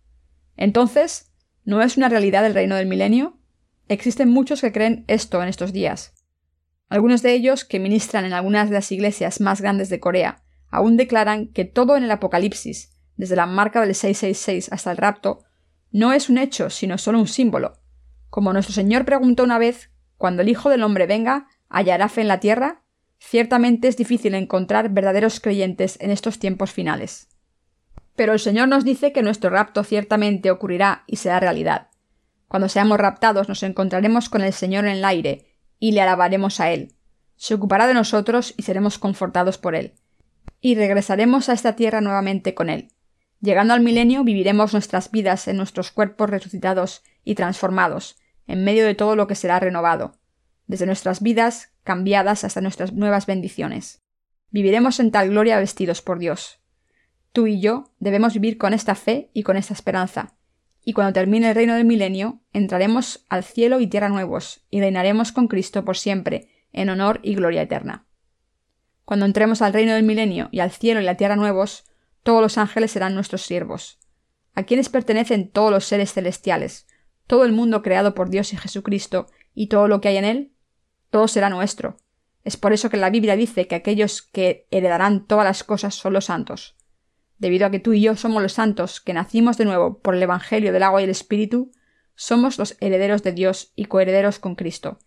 Entonces, 0.58 1.32
¿no 1.64 1.82
es 1.82 1.96
una 1.96 2.10
realidad 2.10 2.46
el 2.46 2.54
reino 2.54 2.76
del 2.76 2.86
milenio? 2.86 3.38
Existen 3.88 4.28
muchos 4.28 4.60
que 4.60 4.74
creen 4.74 5.06
esto 5.08 5.42
en 5.42 5.48
estos 5.48 5.72
días. 5.72 6.14
Algunos 6.90 7.22
de 7.22 7.36
ellos, 7.36 7.64
que 7.64 7.80
ministran 7.80 8.26
en 8.26 8.34
algunas 8.34 8.68
de 8.68 8.76
las 8.76 8.92
iglesias 8.92 9.40
más 9.40 9.62
grandes 9.62 9.88
de 9.88 10.02
Corea, 10.02 10.44
aún 10.70 10.98
declaran 10.98 11.48
que 11.54 11.64
todo 11.64 11.96
en 11.96 12.04
el 12.04 12.12
Apocalipsis, 12.12 12.92
desde 13.16 13.38
la 13.38 13.46
marca 13.46 13.80
del 13.80 13.96
666 13.96 14.74
hasta 14.74 14.92
el 14.92 14.98
rapto, 14.98 15.46
no 15.94 16.12
es 16.12 16.30
un 16.30 16.38
hecho, 16.38 16.70
sino 16.70 16.98
solo 16.98 17.18
un 17.20 17.30
símbolo. 17.30 17.80
Como 18.30 18.52
nuestro 18.52 18.76
Señor 18.76 19.06
preguntó 19.06 19.46
una 19.46 19.58
vez, 19.58 19.90
cuando 20.18 20.42
el 20.42 20.50
Hijo 20.50 20.70
del 20.70 20.84
Hombre 20.84 21.08
venga, 21.08 21.48
¿hallará 21.70 22.10
fe 22.10 22.22
en 22.22 22.28
la 22.28 22.40
tierra? 22.40 22.84
Ciertamente 23.20 23.88
es 23.88 23.98
difícil 23.98 24.36
encontrar 24.36 24.90
verdaderos 24.90 25.40
creyentes 25.40 25.98
en 26.02 26.12
estos 26.12 26.40
tiempos 26.40 26.72
finales. 26.72 27.30
Pero 28.16 28.34
el 28.34 28.40
Señor 28.40 28.68
nos 28.68 28.84
dice 28.84 29.12
que 29.12 29.22
nuestro 29.22 29.50
rapto 29.50 29.84
ciertamente 29.84 30.52
ocurrirá 30.52 31.04
y 31.08 31.18
será 31.18 31.40
realidad. 31.40 31.90
Cuando 32.48 32.70
seamos 32.70 33.00
raptados 33.00 33.50
nos 33.50 33.64
encontraremos 33.64 34.30
con 34.30 34.42
el 34.42 34.54
Señor 34.54 34.86
en 34.86 34.92
el 34.92 35.06
aire 35.06 35.46
y 35.80 35.92
le 35.92 36.02
alabaremos 36.02 36.60
a 36.60 36.72
Él. 36.72 36.94
Se 37.36 37.54
ocupará 37.54 37.88
de 37.88 37.94
nosotros 37.94 38.54
y 38.58 38.64
seremos 38.64 38.98
confortados 38.98 39.58
por 39.58 39.76
Él. 39.76 39.94
Y 40.62 40.76
regresaremos 40.76 41.50
a 41.50 41.54
esta 41.54 41.76
tierra 41.76 42.02
nuevamente 42.02 42.56
con 42.56 42.70
Él. 42.70 42.90
Llegando 43.42 43.74
al 43.74 43.82
milenio 43.82 44.24
viviremos 44.24 44.74
nuestras 44.74 45.12
vidas 45.12 45.48
en 45.48 45.58
nuestros 45.58 45.92
cuerpos 45.92 46.30
resucitados 46.30 47.04
y 47.24 47.36
transformados, 47.36 48.18
en 48.48 48.64
medio 48.64 48.86
de 48.86 48.96
todo 48.96 49.16
lo 49.16 49.28
que 49.28 49.36
será 49.36 49.60
renovado 49.60 50.18
desde 50.68 50.86
nuestras 50.86 51.22
vidas 51.22 51.74
cambiadas 51.84 52.44
hasta 52.44 52.62
nuestras 52.62 52.94
nuevas 52.94 53.26
bendiciones. 53.26 54.04
Viviremos 54.52 55.00
en 55.00 55.12
tal 55.12 55.30
gloria 55.30 55.58
vestidos 55.58 56.02
por 56.02 56.20
Dios. 56.20 56.60
Tú 57.32 57.48
y 57.48 57.60
yo 57.60 57.92
debemos 58.00 58.34
vivir 58.34 58.58
con 58.58 58.74
esta 58.74 58.96
fe 58.96 59.30
y 59.34 59.44
con 59.44 59.58
esta 59.58 59.74
esperanza, 59.74 60.38
y 60.88 60.94
cuando 60.94 61.12
termine 61.12 61.50
el 61.50 61.56
reino 61.56 61.76
del 61.76 61.84
milenio, 61.84 62.40
entraremos 62.54 63.26
al 63.28 63.44
cielo 63.44 63.82
y 63.82 63.88
tierra 63.88 64.08
nuevos, 64.08 64.62
y 64.70 64.80
reinaremos 64.80 65.34
con 65.34 65.50
Cristo 65.50 65.84
por 65.84 65.98
siempre, 65.98 66.48
en 66.72 66.88
honor 66.88 67.20
y 67.24 67.36
gloria 67.36 67.64
eterna. 67.64 68.08
Cuando 69.04 69.26
entremos 69.26 69.62
al 69.62 69.74
reino 69.74 69.94
del 69.94 70.04
milenio 70.04 70.48
y 70.50 70.62
al 70.62 70.72
cielo 70.72 71.02
y 71.02 71.04
la 71.04 71.16
tierra 71.16 71.36
nuevos, 71.36 71.84
todos 72.24 72.42
los 72.42 72.58
ángeles 72.58 72.92
serán 72.92 73.16
nuestros 73.16 73.42
siervos. 73.42 74.00
A 74.54 74.64
quienes 74.64 74.88
pertenecen 74.88 75.50
todos 75.50 75.72
los 75.72 75.84
seres 75.84 76.14
celestiales, 76.14 76.88
todo 77.28 77.44
el 77.44 77.52
mundo 77.52 77.82
creado 77.82 78.16
por 78.16 78.30
Dios 78.30 78.54
y 78.54 78.58
Jesucristo, 78.58 79.28
y 79.54 79.68
todo 79.68 79.90
lo 79.90 80.00
que 80.00 80.08
hay 80.08 80.16
en 80.16 80.24
él, 80.24 80.54
todo 81.10 81.28
será 81.28 81.50
nuestro. 81.50 81.98
Es 82.44 82.58
por 82.58 82.74
eso 82.74 82.90
que 82.90 82.98
la 82.98 83.10
Biblia 83.10 83.36
dice 83.36 83.68
que 83.68 83.76
aquellos 83.76 84.22
que 84.22 84.68
heredarán 84.72 85.28
todas 85.28 85.46
las 85.46 85.64
cosas 85.64 85.96
son 85.96 86.14
los 86.14 86.26
santos. 86.26 86.76
Debido 87.38 87.68
a 87.68 87.72
que 87.72 87.80
tú 87.80 87.94
y 87.94 88.02
yo 88.02 88.16
somos 88.16 88.42
los 88.42 88.54
santos 88.54 89.02
que 89.02 89.14
nacimos 89.14 89.58
de 89.58 89.66
nuevo 89.66 90.00
por 90.00 90.16
el 90.16 90.24
Evangelio 90.24 90.74
del 90.74 90.84
agua 90.84 91.02
y 91.02 91.04
el 91.04 91.10
Espíritu, 91.10 91.72
somos 92.16 92.58
los 92.58 92.76
herederos 92.80 93.22
de 93.22 93.32
Dios 93.32 93.74
y 93.76 93.86
coherederos 93.86 94.40
con 94.40 94.56
Cristo, 94.56 95.00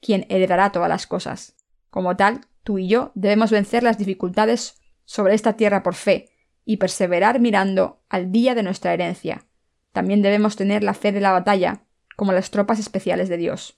quien 0.00 0.26
heredará 0.28 0.70
todas 0.70 0.88
las 0.88 1.06
cosas. 1.06 1.56
Como 1.88 2.16
tal, 2.16 2.42
tú 2.62 2.78
y 2.78 2.88
yo 2.88 3.12
debemos 3.14 3.50
vencer 3.50 3.82
las 3.82 3.96
dificultades 3.96 4.80
sobre 5.04 5.34
esta 5.34 5.54
tierra 5.54 5.82
por 5.82 5.94
fe 5.94 6.28
y 6.64 6.76
perseverar 6.76 7.40
mirando 7.40 8.02
al 8.10 8.30
día 8.30 8.54
de 8.54 8.62
nuestra 8.62 8.92
herencia. 8.92 9.46
También 9.92 10.20
debemos 10.20 10.56
tener 10.56 10.84
la 10.84 10.92
fe 10.92 11.12
de 11.12 11.20
la 11.20 11.32
batalla, 11.32 11.86
como 12.14 12.32
las 12.32 12.50
tropas 12.50 12.78
especiales 12.78 13.30
de 13.30 13.38
Dios. 13.38 13.76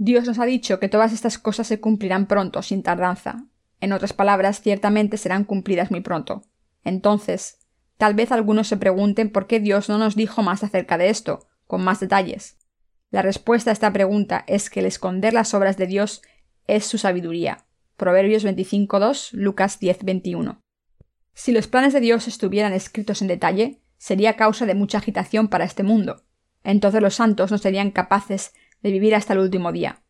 Dios 0.00 0.26
nos 0.26 0.38
ha 0.38 0.44
dicho 0.44 0.78
que 0.78 0.88
todas 0.88 1.12
estas 1.12 1.38
cosas 1.38 1.66
se 1.66 1.80
cumplirán 1.80 2.26
pronto, 2.26 2.62
sin 2.62 2.84
tardanza. 2.84 3.44
En 3.80 3.92
otras 3.92 4.12
palabras, 4.12 4.60
ciertamente 4.60 5.16
serán 5.16 5.42
cumplidas 5.44 5.90
muy 5.90 6.00
pronto. 6.00 6.44
Entonces, 6.84 7.58
tal 7.96 8.14
vez 8.14 8.30
algunos 8.30 8.68
se 8.68 8.76
pregunten 8.76 9.30
por 9.30 9.48
qué 9.48 9.58
Dios 9.58 9.88
no 9.88 9.98
nos 9.98 10.14
dijo 10.14 10.42
más 10.42 10.62
acerca 10.62 10.98
de 10.98 11.10
esto, 11.10 11.48
con 11.66 11.82
más 11.82 11.98
detalles. 11.98 12.58
La 13.10 13.22
respuesta 13.22 13.70
a 13.70 13.72
esta 13.72 13.92
pregunta 13.92 14.44
es 14.46 14.70
que 14.70 14.80
el 14.80 14.86
esconder 14.86 15.32
las 15.32 15.52
obras 15.52 15.76
de 15.76 15.88
Dios 15.88 16.22
es 16.68 16.86
su 16.86 16.96
sabiduría. 16.96 17.66
Proverbios 17.96 18.44
25.2, 18.44 19.32
Lucas 19.32 19.80
10.21. 19.80 20.60
Si 21.34 21.50
los 21.50 21.66
planes 21.66 21.92
de 21.92 22.00
Dios 22.00 22.28
estuvieran 22.28 22.72
escritos 22.72 23.20
en 23.20 23.26
detalle, 23.28 23.82
sería 23.96 24.36
causa 24.36 24.64
de 24.64 24.76
mucha 24.76 24.98
agitación 24.98 25.48
para 25.48 25.64
este 25.64 25.82
mundo. 25.82 26.22
Entonces 26.62 27.02
los 27.02 27.16
santos 27.16 27.50
no 27.50 27.58
serían 27.58 27.90
capaces 27.90 28.52
de 28.82 28.90
vivir 28.90 29.14
hasta 29.14 29.32
el 29.32 29.40
último 29.40 29.72
día. 29.72 30.02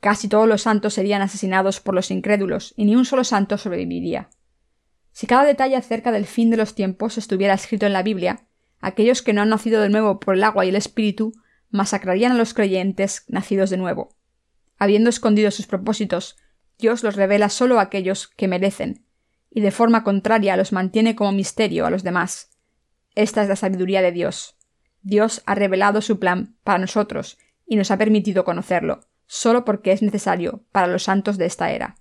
Casi 0.00 0.28
todos 0.28 0.48
los 0.48 0.62
santos 0.62 0.94
serían 0.94 1.22
asesinados 1.22 1.80
por 1.80 1.94
los 1.94 2.10
incrédulos, 2.10 2.74
y 2.76 2.84
ni 2.84 2.94
un 2.94 3.04
solo 3.04 3.24
santo 3.24 3.58
sobreviviría. 3.58 4.30
Si 5.12 5.26
cada 5.26 5.44
detalle 5.44 5.76
acerca 5.76 6.12
del 6.12 6.26
fin 6.26 6.50
de 6.50 6.56
los 6.56 6.74
tiempos 6.74 7.18
estuviera 7.18 7.54
escrito 7.54 7.86
en 7.86 7.92
la 7.92 8.02
Biblia, 8.02 8.46
aquellos 8.80 9.22
que 9.22 9.32
no 9.32 9.42
han 9.42 9.48
nacido 9.48 9.80
de 9.80 9.88
nuevo 9.88 10.20
por 10.20 10.34
el 10.34 10.44
agua 10.44 10.66
y 10.66 10.68
el 10.68 10.76
Espíritu 10.76 11.32
masacrarían 11.70 12.32
a 12.32 12.36
los 12.36 12.54
creyentes 12.54 13.24
nacidos 13.28 13.70
de 13.70 13.78
nuevo. 13.78 14.10
Habiendo 14.78 15.08
escondido 15.08 15.50
sus 15.50 15.66
propósitos, 15.66 16.36
Dios 16.78 17.02
los 17.02 17.16
revela 17.16 17.48
solo 17.48 17.78
a 17.78 17.84
aquellos 17.84 18.28
que 18.28 18.48
merecen, 18.48 19.06
y 19.50 19.62
de 19.62 19.70
forma 19.70 20.04
contraria 20.04 20.56
los 20.56 20.72
mantiene 20.72 21.16
como 21.16 21.32
misterio 21.32 21.86
a 21.86 21.90
los 21.90 22.02
demás. 22.02 22.50
Esta 23.14 23.42
es 23.42 23.48
la 23.48 23.56
sabiduría 23.56 24.02
de 24.02 24.12
Dios. 24.12 24.58
Dios 25.00 25.42
ha 25.46 25.54
revelado 25.54 26.02
su 26.02 26.18
plan 26.18 26.56
para 26.62 26.78
nosotros 26.78 27.38
y 27.66 27.76
nos 27.76 27.90
ha 27.90 27.98
permitido 27.98 28.44
conocerlo, 28.44 29.00
solo 29.26 29.64
porque 29.64 29.92
es 29.92 30.02
necesario 30.02 30.64
para 30.72 30.86
los 30.86 31.02
santos 31.02 31.36
de 31.36 31.46
esta 31.46 31.72
era. 31.72 31.96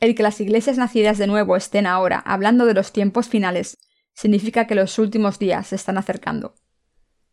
El 0.00 0.14
que 0.14 0.22
las 0.22 0.40
iglesias 0.40 0.78
nacidas 0.78 1.18
de 1.18 1.26
nuevo 1.26 1.56
estén 1.56 1.86
ahora 1.86 2.18
hablando 2.24 2.66
de 2.66 2.74
los 2.74 2.92
tiempos 2.92 3.28
finales 3.28 3.78
significa 4.14 4.66
que 4.66 4.74
los 4.74 4.98
últimos 4.98 5.38
días 5.38 5.68
se 5.68 5.76
están 5.76 5.98
acercando. 5.98 6.54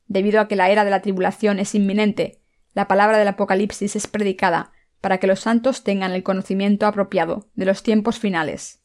Debido 0.07 0.41
a 0.41 0.47
que 0.47 0.55
la 0.55 0.69
era 0.69 0.83
de 0.85 0.91
la 0.91 1.01
tribulación 1.01 1.59
es 1.59 1.75
inminente, 1.75 2.41
la 2.73 2.87
palabra 2.87 3.17
del 3.17 3.27
Apocalipsis 3.27 3.95
es 3.95 4.07
predicada 4.07 4.71
para 5.01 5.17
que 5.17 5.27
los 5.27 5.39
santos 5.39 5.83
tengan 5.83 6.11
el 6.11 6.23
conocimiento 6.23 6.85
apropiado 6.85 7.49
de 7.55 7.65
los 7.65 7.83
tiempos 7.83 8.19
finales, 8.19 8.81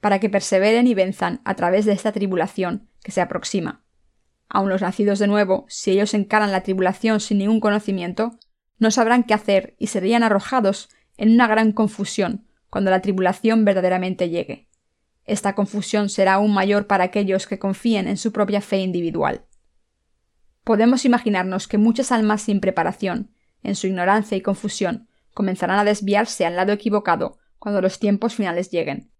para 0.00 0.20
que 0.20 0.30
perseveren 0.30 0.86
y 0.86 0.94
venzan 0.94 1.40
a 1.44 1.54
través 1.54 1.84
de 1.84 1.92
esta 1.92 2.12
tribulación 2.12 2.88
que 3.02 3.12
se 3.12 3.20
aproxima. 3.20 3.85
Aun 4.48 4.68
los 4.68 4.82
nacidos 4.82 5.18
de 5.18 5.26
nuevo, 5.26 5.66
si 5.68 5.90
ellos 5.90 6.14
encaran 6.14 6.52
la 6.52 6.62
tribulación 6.62 7.20
sin 7.20 7.38
ningún 7.38 7.60
conocimiento, 7.60 8.38
no 8.78 8.90
sabrán 8.90 9.24
qué 9.24 9.34
hacer 9.34 9.74
y 9.78 9.88
serían 9.88 10.22
arrojados 10.22 10.88
en 11.16 11.32
una 11.32 11.46
gran 11.46 11.72
confusión 11.72 12.46
cuando 12.70 12.90
la 12.90 13.00
tribulación 13.00 13.64
verdaderamente 13.64 14.28
llegue. 14.28 14.68
Esta 15.24 15.54
confusión 15.54 16.08
será 16.08 16.34
aún 16.34 16.54
mayor 16.54 16.86
para 16.86 17.04
aquellos 17.04 17.46
que 17.46 17.58
confíen 17.58 18.06
en 18.06 18.16
su 18.16 18.32
propia 18.32 18.60
fe 18.60 18.78
individual. 18.78 19.44
Podemos 20.62 21.04
imaginarnos 21.04 21.68
que 21.68 21.78
muchas 21.78 22.12
almas 22.12 22.42
sin 22.42 22.60
preparación, 22.60 23.32
en 23.62 23.74
su 23.74 23.86
ignorancia 23.86 24.36
y 24.36 24.40
confusión, 24.40 25.08
comenzarán 25.34 25.78
a 25.78 25.84
desviarse 25.84 26.46
al 26.46 26.56
lado 26.56 26.72
equivocado 26.72 27.38
cuando 27.58 27.80
los 27.80 27.98
tiempos 27.98 28.34
finales 28.34 28.70
lleguen. 28.70 29.10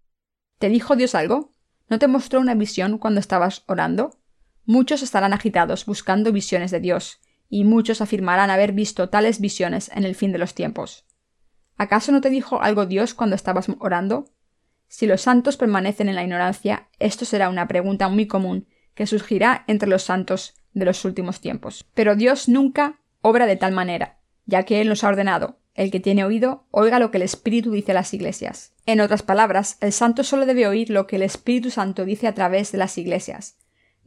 ¿Te 0.59 0.69
dijo 0.69 0.95
Dios 0.95 1.15
algo? 1.15 1.53
¿No 1.89 1.99
te 1.99 2.07
mostró 2.07 2.39
una 2.39 2.55
visión 2.55 2.97
cuando 2.97 3.19
estabas 3.19 3.63
orando? 3.67 4.19
Muchos 4.69 5.01
estarán 5.01 5.31
agitados 5.31 5.85
buscando 5.85 6.33
visiones 6.33 6.71
de 6.71 6.81
Dios, 6.81 7.21
y 7.47 7.63
muchos 7.63 8.01
afirmarán 8.01 8.49
haber 8.49 8.73
visto 8.73 9.07
tales 9.07 9.39
visiones 9.39 9.89
en 9.95 10.03
el 10.03 10.13
fin 10.13 10.33
de 10.33 10.39
los 10.39 10.53
tiempos. 10.53 11.05
¿Acaso 11.77 12.11
no 12.11 12.19
te 12.19 12.29
dijo 12.29 12.61
algo 12.61 12.85
Dios 12.85 13.13
cuando 13.13 13.37
estabas 13.37 13.67
orando? 13.79 14.25
Si 14.89 15.07
los 15.07 15.21
santos 15.21 15.55
permanecen 15.55 16.09
en 16.09 16.15
la 16.15 16.23
ignorancia, 16.23 16.89
esto 16.99 17.23
será 17.23 17.47
una 17.47 17.69
pregunta 17.69 18.09
muy 18.09 18.27
común 18.27 18.67
que 18.93 19.07
surgirá 19.07 19.63
entre 19.67 19.87
los 19.87 20.03
santos 20.03 20.55
de 20.73 20.83
los 20.83 21.05
últimos 21.05 21.39
tiempos. 21.39 21.85
Pero 21.93 22.17
Dios 22.17 22.49
nunca 22.49 22.99
obra 23.21 23.45
de 23.45 23.55
tal 23.55 23.71
manera, 23.71 24.19
ya 24.45 24.63
que 24.63 24.81
Él 24.81 24.89
nos 24.89 25.05
ha 25.05 25.07
ordenado, 25.07 25.59
el 25.75 25.91
que 25.91 26.01
tiene 26.01 26.25
oído, 26.25 26.67
oiga 26.71 26.99
lo 26.99 27.09
que 27.09 27.19
el 27.19 27.23
Espíritu 27.23 27.71
dice 27.71 27.91
a 27.91 27.95
las 27.95 28.13
iglesias. 28.13 28.73
En 28.85 28.99
otras 28.99 29.23
palabras, 29.23 29.77
el 29.79 29.93
santo 29.93 30.25
solo 30.25 30.45
debe 30.45 30.67
oír 30.67 30.89
lo 30.89 31.07
que 31.07 31.15
el 31.15 31.21
Espíritu 31.21 31.69
Santo 31.69 32.03
dice 32.03 32.27
a 32.27 32.33
través 32.33 32.73
de 32.73 32.79
las 32.79 32.97
iglesias, 32.97 33.55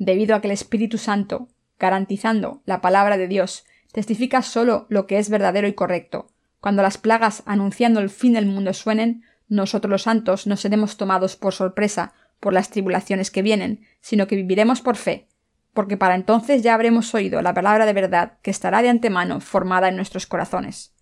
debido 0.00 0.34
a 0.34 0.40
que 0.40 0.48
el 0.48 0.52
Espíritu 0.52 0.96
Santo, 0.96 1.48
garantizando 1.78 2.62
la 2.64 2.80
palabra 2.80 3.18
de 3.18 3.28
Dios, 3.28 3.64
testifica 3.92 4.40
solo 4.40 4.86
lo 4.88 5.06
que 5.06 5.18
es 5.18 5.28
verdadero 5.28 5.68
y 5.68 5.74
correcto. 5.74 6.28
Cuando 6.58 6.82
las 6.82 6.96
plagas 6.96 7.42
anunciando 7.44 8.00
el 8.00 8.08
fin 8.08 8.32
del 8.32 8.46
mundo 8.46 8.72
suenen, 8.72 9.22
nosotros 9.48 9.90
los 9.90 10.02
santos 10.02 10.46
no 10.46 10.56
seremos 10.56 10.96
tomados 10.96 11.36
por 11.36 11.52
sorpresa 11.52 12.14
por 12.40 12.54
las 12.54 12.70
tribulaciones 12.70 13.30
que 13.30 13.42
vienen, 13.42 13.86
sino 14.00 14.26
que 14.26 14.36
viviremos 14.36 14.80
por 14.80 14.96
fe, 14.96 15.28
porque 15.74 15.98
para 15.98 16.14
entonces 16.14 16.62
ya 16.62 16.72
habremos 16.72 17.14
oído 17.14 17.42
la 17.42 17.52
palabra 17.52 17.84
de 17.84 17.92
verdad 17.92 18.38
que 18.40 18.50
estará 18.50 18.80
de 18.80 18.88
antemano 18.88 19.40
formada 19.40 19.88
en 19.88 19.96
nuestros 19.96 20.26
corazones. 20.26 20.94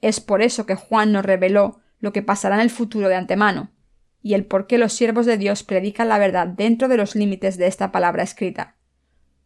Es 0.00 0.20
por 0.20 0.40
eso 0.40 0.64
que 0.64 0.74
Juan 0.74 1.12
nos 1.12 1.24
reveló 1.24 1.80
lo 2.00 2.14
que 2.14 2.22
pasará 2.22 2.54
en 2.54 2.62
el 2.62 2.70
futuro 2.70 3.08
de 3.08 3.16
antemano, 3.16 3.70
y 4.22 4.34
el 4.34 4.44
por 4.44 4.66
qué 4.66 4.78
los 4.78 4.92
siervos 4.92 5.26
de 5.26 5.36
Dios 5.36 5.62
predican 5.62 6.08
la 6.08 6.18
verdad 6.18 6.46
dentro 6.46 6.88
de 6.88 6.96
los 6.96 7.14
límites 7.14 7.58
de 7.58 7.66
esta 7.66 7.92
palabra 7.92 8.22
escrita. 8.22 8.76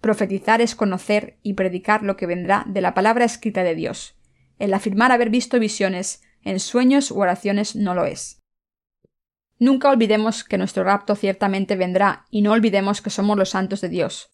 Profetizar 0.01 0.61
es 0.61 0.75
conocer 0.75 1.39
y 1.43 1.55
predicar 1.55 2.03
lo 2.03 2.17
que 2.17 2.27
vendrá 2.27 2.65
de 2.69 2.81
la 2.81 2.95
palabra 2.95 3.25
escrita 3.25 3.65
de 3.65 3.75
Dios. 3.75 4.17
El 4.59 4.75
afirmar 4.75 5.11
haber 5.11 5.31
visto 5.31 5.59
visiones 5.59 6.23
en 6.43 6.61
sueños 6.61 7.11
u 7.11 7.21
oraciones 7.21 7.75
no 7.75 7.95
lo 7.95 8.05
es. 8.05 8.43
Nunca 9.59 9.91
olvidemos 9.91 10.45
que 10.45 10.59
nuestro 10.59 10.85
rapto 10.85 11.17
ciertamente 11.17 11.77
vendrá 11.77 12.27
y 12.31 12.43
no 12.43 12.53
olvidemos 12.53 13.01
que 13.01 13.11
somos 13.11 13.39
los 13.39 13.51
santos 13.51 13.81
de 13.81 13.89
Dios. 13.89 14.31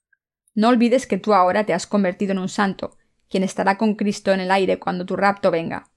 No 0.54 0.68
olvides 0.68 1.06
que 1.06 1.16
tú 1.16 1.32
ahora 1.32 1.64
te 1.64 1.72
has 1.72 1.86
convertido 1.86 2.32
en 2.32 2.38
un 2.38 2.48
santo, 2.48 2.98
quien 3.30 3.44
estará 3.44 3.78
con 3.78 3.94
Cristo 3.94 4.32
en 4.32 4.40
el 4.40 4.50
aire 4.50 4.78
cuando 4.78 5.06
tu 5.06 5.16
rapto 5.16 5.50
venga, 5.50 5.91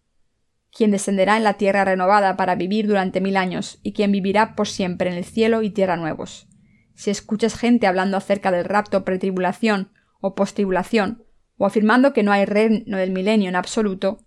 quien 0.76 0.92
descenderá 0.92 1.38
en 1.38 1.46
la 1.46 1.54
tierra 1.54 1.86
renovada 1.86 2.36
para 2.36 2.56
vivir 2.56 2.86
durante 2.86 3.22
mil 3.22 3.38
años 3.38 3.80
y 3.82 3.94
quien 3.94 4.12
vivirá 4.12 4.56
por 4.56 4.68
siempre 4.68 5.10
en 5.10 5.16
el 5.16 5.24
cielo 5.24 5.62
y 5.62 5.70
tierra 5.70 5.96
nuevos. 5.96 6.50
Si 6.96 7.10
escuchas 7.10 7.56
gente 7.56 7.88
hablando 7.88 8.18
acerca 8.18 8.52
del 8.52 8.66
rapto 8.66 9.06
pretribulación 9.06 9.94
o 10.20 10.36
postribulación, 10.36 11.24
o 11.58 11.66
afirmando 11.66 12.12
que 12.12 12.24
no 12.24 12.34
hay 12.34 12.44
reino 12.44 12.98
del 12.98 13.12
milenio 13.12 13.48
en 13.48 13.56
absoluto, 13.56 14.18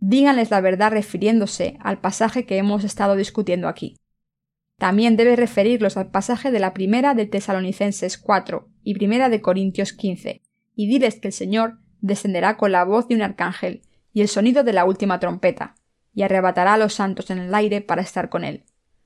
díganles 0.00 0.50
la 0.50 0.60
verdad 0.60 0.90
refiriéndose 0.90 1.78
al 1.80 2.00
pasaje 2.00 2.44
que 2.44 2.56
hemos 2.56 2.82
estado 2.82 3.14
discutiendo 3.14 3.68
aquí. 3.68 3.96
También 4.76 5.16
debe 5.16 5.36
referirlos 5.36 5.96
al 5.96 6.10
pasaje 6.10 6.50
de 6.50 6.58
la 6.58 6.74
primera 6.74 7.14
de 7.14 7.26
Tesalonicenses 7.26 8.18
4 8.18 8.68
y 8.82 8.94
primera 8.94 9.28
de 9.28 9.40
Corintios 9.40 9.92
15, 9.92 10.42
y 10.74 10.88
diles 10.88 11.20
que 11.20 11.28
el 11.28 11.32
Señor 11.32 11.78
descenderá 12.00 12.56
con 12.56 12.72
la 12.72 12.84
voz 12.84 13.06
de 13.06 13.14
un 13.14 13.22
arcángel 13.22 13.82
y 14.18 14.20
el 14.20 14.26
sonido 14.26 14.64
de 14.64 14.72
la 14.72 14.84
última 14.84 15.20
trompeta, 15.20 15.76
y 16.12 16.24
arrebatará 16.24 16.74
a 16.74 16.76
los 16.76 16.94
santos 16.94 17.30
en 17.30 17.38
el 17.38 17.54
aire 17.54 17.82
para 17.82 18.02
estar 18.02 18.28
con 18.30 18.42
él. 18.42 18.64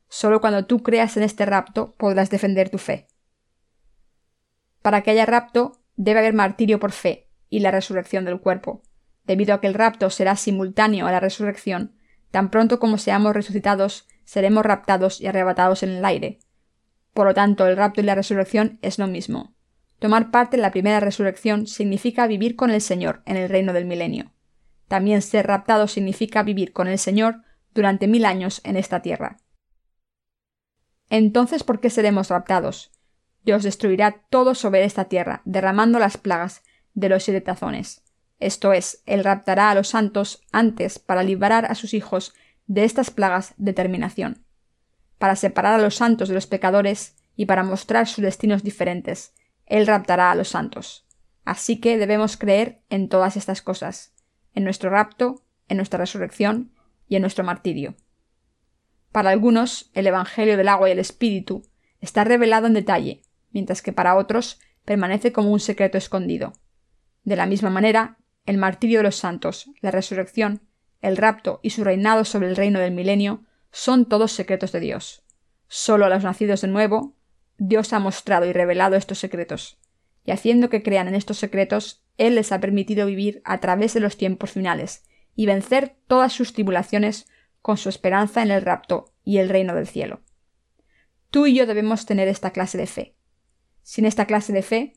Solo 0.08 0.40
cuando 0.40 0.64
tú 0.64 0.82
creas 0.82 1.18
en 1.18 1.22
este 1.22 1.44
rapto 1.44 1.94
podrás 1.98 2.30
defender 2.30 2.70
tu 2.70 2.78
fe. 2.78 3.08
Para 4.80 5.02
que 5.02 5.10
haya 5.10 5.26
rapto, 5.26 5.82
debe 5.96 6.20
haber 6.20 6.32
martirio 6.32 6.80
por 6.80 6.92
fe 6.92 7.28
y 7.50 7.60
la 7.60 7.70
resurrección 7.70 8.24
del 8.24 8.40
cuerpo. 8.40 8.80
Debido 9.24 9.52
a 9.52 9.60
que 9.60 9.66
el 9.66 9.74
rapto 9.74 10.08
será 10.08 10.34
simultáneo 10.34 11.06
a 11.06 11.12
la 11.12 11.20
resurrección, 11.20 11.94
tan 12.30 12.50
pronto 12.50 12.78
como 12.78 12.96
seamos 12.96 13.34
resucitados, 13.34 14.08
seremos 14.24 14.64
raptados 14.64 15.20
y 15.20 15.26
arrebatados 15.26 15.82
en 15.82 15.90
el 15.90 16.06
aire. 16.06 16.38
Por 17.12 17.26
lo 17.26 17.34
tanto, 17.34 17.66
el 17.66 17.76
rapto 17.76 18.00
y 18.00 18.04
la 18.04 18.14
resurrección 18.14 18.78
es 18.80 18.98
lo 18.98 19.08
mismo. 19.08 19.54
Tomar 19.98 20.30
parte 20.30 20.56
en 20.56 20.62
la 20.62 20.70
primera 20.70 21.00
resurrección 21.00 21.66
significa 21.66 22.26
vivir 22.26 22.56
con 22.56 22.70
el 22.70 22.80
Señor 22.80 23.20
en 23.26 23.36
el 23.36 23.50
reino 23.50 23.74
del 23.74 23.84
milenio. 23.84 24.32
También 24.88 25.22
ser 25.22 25.46
raptado 25.46 25.88
significa 25.88 26.42
vivir 26.42 26.72
con 26.72 26.88
el 26.88 26.98
Señor 26.98 27.42
durante 27.74 28.06
mil 28.06 28.24
años 28.24 28.60
en 28.64 28.76
esta 28.76 29.00
tierra. 29.00 29.38
Entonces, 31.08 31.62
¿por 31.64 31.80
qué 31.80 31.90
seremos 31.90 32.28
raptados? 32.28 32.90
Dios 33.44 33.62
destruirá 33.62 34.22
todo 34.30 34.54
sobre 34.54 34.84
esta 34.84 35.06
tierra, 35.06 35.42
derramando 35.44 35.98
las 35.98 36.16
plagas 36.16 36.62
de 36.94 37.08
los 37.08 37.24
siete 37.24 37.40
tazones. 37.40 38.02
Esto 38.38 38.72
es, 38.72 39.02
Él 39.06 39.24
raptará 39.24 39.70
a 39.70 39.74
los 39.74 39.88
santos 39.88 40.42
antes 40.52 40.98
para 40.98 41.22
librar 41.22 41.66
a 41.66 41.74
sus 41.74 41.94
hijos 41.94 42.34
de 42.66 42.84
estas 42.84 43.10
plagas 43.10 43.54
de 43.56 43.72
terminación, 43.72 44.44
para 45.18 45.36
separar 45.36 45.74
a 45.74 45.82
los 45.82 45.96
santos 45.96 46.28
de 46.28 46.34
los 46.34 46.46
pecadores 46.46 47.16
y 47.36 47.46
para 47.46 47.62
mostrar 47.62 48.08
sus 48.08 48.22
destinos 48.22 48.62
diferentes. 48.62 49.34
Él 49.66 49.86
raptará 49.86 50.30
a 50.30 50.34
los 50.34 50.48
santos. 50.48 51.06
Así 51.44 51.80
que 51.80 51.98
debemos 51.98 52.36
creer 52.36 52.82
en 52.88 53.08
todas 53.08 53.36
estas 53.36 53.62
cosas, 53.62 54.14
en 54.54 54.64
nuestro 54.64 54.90
rapto, 54.90 55.42
en 55.68 55.76
nuestra 55.76 55.98
resurrección 55.98 56.72
y 57.08 57.16
en 57.16 57.22
nuestro 57.22 57.44
martirio. 57.44 57.94
Para 59.10 59.30
algunos, 59.30 59.90
el 59.94 60.06
Evangelio 60.06 60.56
del 60.56 60.68
agua 60.68 60.88
y 60.88 60.92
el 60.92 60.98
Espíritu 60.98 61.62
está 62.00 62.24
revelado 62.24 62.66
en 62.66 62.74
detalle, 62.74 63.22
mientras 63.50 63.82
que 63.82 63.92
para 63.92 64.16
otros 64.16 64.58
permanece 64.84 65.32
como 65.32 65.50
un 65.50 65.60
secreto 65.60 65.98
escondido. 65.98 66.54
De 67.24 67.36
la 67.36 67.46
misma 67.46 67.70
manera, 67.70 68.18
el 68.46 68.58
martirio 68.58 68.98
de 68.98 69.04
los 69.04 69.16
santos, 69.16 69.70
la 69.80 69.90
resurrección, 69.90 70.62
el 71.00 71.16
rapto 71.16 71.60
y 71.62 71.70
su 71.70 71.84
reinado 71.84 72.24
sobre 72.24 72.48
el 72.48 72.56
reino 72.56 72.80
del 72.80 72.92
milenio 72.92 73.44
son 73.70 74.06
todos 74.06 74.32
secretos 74.32 74.72
de 74.72 74.80
Dios. 74.80 75.24
Solo 75.68 76.06
a 76.06 76.08
los 76.08 76.24
nacidos 76.24 76.60
de 76.62 76.68
nuevo, 76.68 77.16
Dios 77.58 77.92
ha 77.92 77.98
mostrado 77.98 78.46
y 78.46 78.52
revelado 78.52 78.96
estos 78.96 79.18
secretos, 79.18 79.78
y 80.24 80.30
haciendo 80.30 80.70
que 80.70 80.82
crean 80.82 81.08
en 81.08 81.14
estos 81.14 81.38
secretos, 81.38 82.04
Él 82.16 82.34
les 82.34 82.52
ha 82.52 82.60
permitido 82.60 83.06
vivir 83.06 83.42
a 83.44 83.60
través 83.60 83.94
de 83.94 84.00
los 84.00 84.16
tiempos 84.16 84.52
finales 84.52 85.04
y 85.34 85.46
vencer 85.46 85.96
todas 86.06 86.32
sus 86.32 86.52
tribulaciones 86.52 87.26
con 87.60 87.76
su 87.76 87.88
esperanza 87.88 88.42
en 88.42 88.50
el 88.50 88.62
rapto 88.62 89.12
y 89.24 89.38
el 89.38 89.48
reino 89.48 89.74
del 89.74 89.86
cielo. 89.86 90.20
Tú 91.30 91.46
y 91.46 91.54
yo 91.54 91.66
debemos 91.66 92.06
tener 92.06 92.28
esta 92.28 92.50
clase 92.50 92.76
de 92.76 92.86
fe. 92.86 93.16
Sin 93.82 94.04
esta 94.04 94.26
clase 94.26 94.52
de 94.52 94.62
fe, 94.62 94.92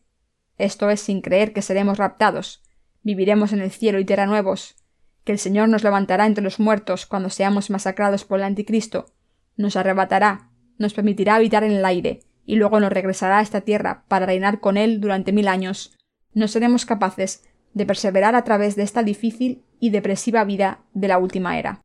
esto 0.58 0.90
es 0.90 1.02
sin 1.02 1.22
creer 1.22 1.54
que 1.54 1.62
seremos 1.62 1.98
raptados, 1.98 2.64
viviremos 3.04 3.54
en 3.54 3.62
el 3.62 3.72
cielo 3.72 4.00
y 4.00 4.06
tierra 4.06 4.26
nuevos, 4.26 4.76
que 5.24 5.32
el 5.32 5.40
Señor 5.40 5.70
nos 5.70 5.84
levantará 5.84 6.26
entre 6.26 6.44
los 6.44 6.60
muertos 6.60 7.06
cuando 7.06 7.30
seamos 7.30 7.70
masacrados 7.70 8.26
por 8.26 8.40
el 8.40 8.46
anticristo, 8.46 9.14
nos 9.58 9.76
arrebatará, 9.76 10.50
nos 10.78 10.94
permitirá 10.94 11.36
habitar 11.36 11.64
en 11.64 11.72
el 11.72 11.86
aire, 11.86 12.22
y 12.46 12.56
luego 12.56 12.80
nos 12.80 12.92
regresará 12.92 13.40
a 13.40 13.42
esta 13.42 13.62
tierra 13.62 14.06
para 14.08 14.26
reinar 14.26 14.60
con 14.60 14.78
él 14.78 15.02
durante 15.02 15.32
mil 15.32 15.48
años, 15.48 15.96
no 16.34 16.48
seremos 16.48 16.86
capaces 16.86 17.44
de 17.74 17.86
perseverar 17.86 18.36
a 18.36 18.44
través 18.44 18.76
de 18.76 18.84
esta 18.84 19.04
difícil 19.04 19.64
y 19.80 19.90
depresiva 19.90 20.44
vida 20.44 20.80
de 20.94 21.08
la 21.08 21.18
última 21.18 21.58
era. 21.60 21.82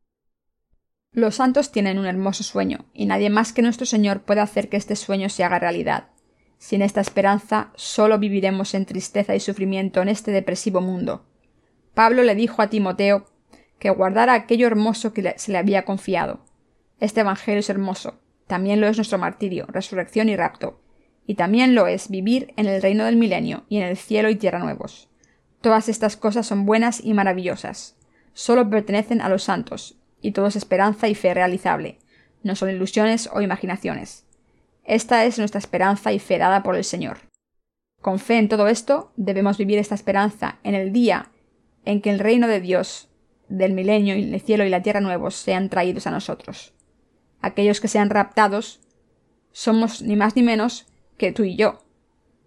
Los 1.13 1.35
santos 1.35 1.71
tienen 1.71 1.99
un 1.99 2.05
hermoso 2.05 2.43
sueño, 2.43 2.85
y 2.93 3.05
nadie 3.05 3.29
más 3.29 3.51
que 3.51 3.61
nuestro 3.61 3.85
Señor 3.85 4.21
puede 4.21 4.39
hacer 4.39 4.69
que 4.69 4.77
este 4.77 4.95
sueño 4.95 5.27
se 5.27 5.43
haga 5.43 5.59
realidad. 5.59 6.07
Sin 6.57 6.81
esta 6.81 7.01
esperanza, 7.01 7.71
solo 7.75 8.17
viviremos 8.17 8.73
en 8.73 8.85
tristeza 8.85 9.35
y 9.35 9.41
sufrimiento 9.41 10.01
en 10.01 10.07
este 10.07 10.31
depresivo 10.31 10.79
mundo. 10.79 11.25
Pablo 11.93 12.23
le 12.23 12.35
dijo 12.35 12.61
a 12.61 12.69
Timoteo 12.69 13.25
que 13.77 13.89
guardara 13.89 14.33
aquello 14.33 14.67
hermoso 14.67 15.11
que 15.11 15.33
se 15.37 15.51
le 15.51 15.57
había 15.57 15.83
confiado. 15.83 16.45
Este 16.99 17.21
Evangelio 17.21 17.59
es 17.59 17.69
hermoso, 17.69 18.21
también 18.51 18.81
lo 18.81 18.87
es 18.89 18.97
nuestro 18.97 19.17
martirio, 19.17 19.65
resurrección 19.69 20.27
y 20.27 20.35
rapto, 20.35 20.81
y 21.25 21.35
también 21.35 21.73
lo 21.73 21.87
es 21.87 22.09
vivir 22.09 22.53
en 22.57 22.65
el 22.65 22.81
reino 22.81 23.05
del 23.05 23.15
milenio 23.15 23.63
y 23.69 23.77
en 23.77 23.83
el 23.83 23.95
cielo 23.95 24.29
y 24.29 24.35
tierra 24.35 24.59
nuevos. 24.59 25.07
Todas 25.61 25.87
estas 25.87 26.17
cosas 26.17 26.47
son 26.47 26.65
buenas 26.65 26.99
y 27.01 27.13
maravillosas. 27.13 27.95
Solo 28.33 28.69
pertenecen 28.69 29.21
a 29.21 29.29
los 29.29 29.43
santos, 29.43 29.95
y 30.21 30.33
todo 30.33 30.47
es 30.47 30.57
esperanza 30.57 31.07
y 31.07 31.15
fe 31.15 31.33
realizable, 31.33 31.99
no 32.43 32.57
son 32.57 32.69
ilusiones 32.69 33.29
o 33.31 33.39
imaginaciones. 33.39 34.25
Esta 34.83 35.23
es 35.23 35.37
nuestra 35.37 35.59
esperanza 35.59 36.11
y 36.11 36.19
fe 36.19 36.37
dada 36.37 36.61
por 36.61 36.75
el 36.75 36.83
Señor. 36.83 37.19
Con 38.01 38.19
fe 38.19 38.37
en 38.37 38.49
todo 38.49 38.67
esto, 38.67 39.13
debemos 39.15 39.59
vivir 39.59 39.79
esta 39.79 39.95
esperanza 39.95 40.59
en 40.63 40.75
el 40.75 40.91
día 40.91 41.31
en 41.85 42.01
que 42.01 42.09
el 42.09 42.19
reino 42.19 42.49
de 42.49 42.59
Dios, 42.59 43.07
del 43.47 43.71
milenio 43.71 44.17
y 44.17 44.33
el 44.33 44.41
cielo 44.41 44.65
y 44.65 44.69
la 44.69 44.81
tierra 44.81 44.99
nuevos 44.99 45.35
sean 45.35 45.69
traídos 45.69 46.05
a 46.05 46.11
nosotros. 46.11 46.73
Aquellos 47.41 47.81
que 47.81 47.87
sean 47.87 48.09
raptados 48.09 48.79
somos 49.51 50.01
ni 50.01 50.15
más 50.15 50.35
ni 50.35 50.43
menos 50.43 50.87
que 51.17 51.31
tú 51.31 51.43
y 51.43 51.55
yo. 51.55 51.83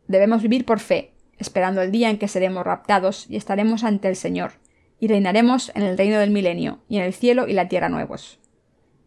Debemos 0.06 0.42
vivir 0.42 0.64
por 0.64 0.80
fe, 0.80 1.14
esperando 1.38 1.82
el 1.82 1.90
día 1.90 2.10
en 2.10 2.18
que 2.18 2.28
seremos 2.28 2.64
raptados 2.64 3.26
y 3.28 3.36
estaremos 3.36 3.84
ante 3.84 4.08
el 4.08 4.16
Señor, 4.16 4.52
y 5.00 5.08
reinaremos 5.08 5.72
en 5.74 5.82
el 5.82 5.98
reino 5.98 6.18
del 6.18 6.30
milenio, 6.30 6.80
y 6.88 6.98
en 6.98 7.02
el 7.02 7.14
cielo 7.14 7.48
y 7.48 7.52
la 7.52 7.68
tierra 7.68 7.88
nuevos. 7.88 8.38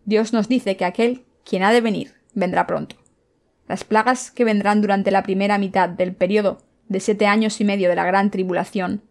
Dios 0.06 0.34
nos 0.34 0.47
dice 0.47 0.78
que 0.78 0.86
aquel, 0.86 1.26
quien 1.43 1.63
ha 1.63 1.71
de 1.71 1.82
venir, 1.82 2.15
vendrá 2.34 2.67
pronto. 2.67 2.95
Las 3.67 3.84
plagas 3.84 4.32
que 4.32 4.45
vendrán 4.45 4.82
durante 4.82 5.12
la 5.12 5.23
primera 5.23 5.58
mitad 5.58 5.89
del 5.89 6.15
periodo 6.15 6.60
de 6.88 7.00
siete 7.00 7.28
años 7.28 7.60
y 7.60 7.65
medio 7.65 7.89
de 7.89 7.95
la 7.95 8.06
gran 8.06 8.32
tribulación 8.32 9.02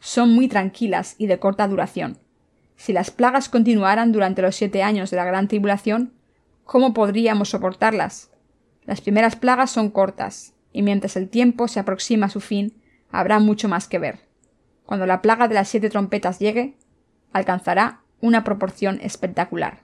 son 0.00 0.32
muy 0.32 0.48
tranquilas 0.48 1.14
y 1.18 1.26
de 1.26 1.38
corta 1.38 1.68
duración. 1.68 2.18
Si 2.76 2.92
las 2.92 3.10
plagas 3.10 3.48
continuaran 3.48 4.12
durante 4.12 4.40
los 4.40 4.56
siete 4.56 4.82
años 4.82 5.10
de 5.10 5.16
la 5.16 5.24
gran 5.24 5.48
tribulación, 5.48 6.12
¿cómo 6.68 6.94
podríamos 6.94 7.48
soportarlas? 7.48 8.30
Las 8.84 9.00
primeras 9.00 9.34
plagas 9.34 9.72
son 9.72 9.90
cortas, 9.90 10.54
y 10.72 10.82
mientras 10.82 11.16
el 11.16 11.28
tiempo 11.28 11.66
se 11.66 11.80
aproxima 11.80 12.26
a 12.26 12.30
su 12.30 12.40
fin, 12.40 12.80
habrá 13.10 13.40
mucho 13.40 13.68
más 13.68 13.88
que 13.88 13.98
ver 13.98 14.28
cuando 14.88 15.04
la 15.04 15.20
plaga 15.20 15.48
de 15.48 15.54
las 15.54 15.68
siete 15.68 15.90
trompetas 15.90 16.38
llegue, 16.38 16.78
alcanzará 17.34 18.00
una 18.22 18.42
proporción 18.42 18.98
espectacular. 19.02 19.82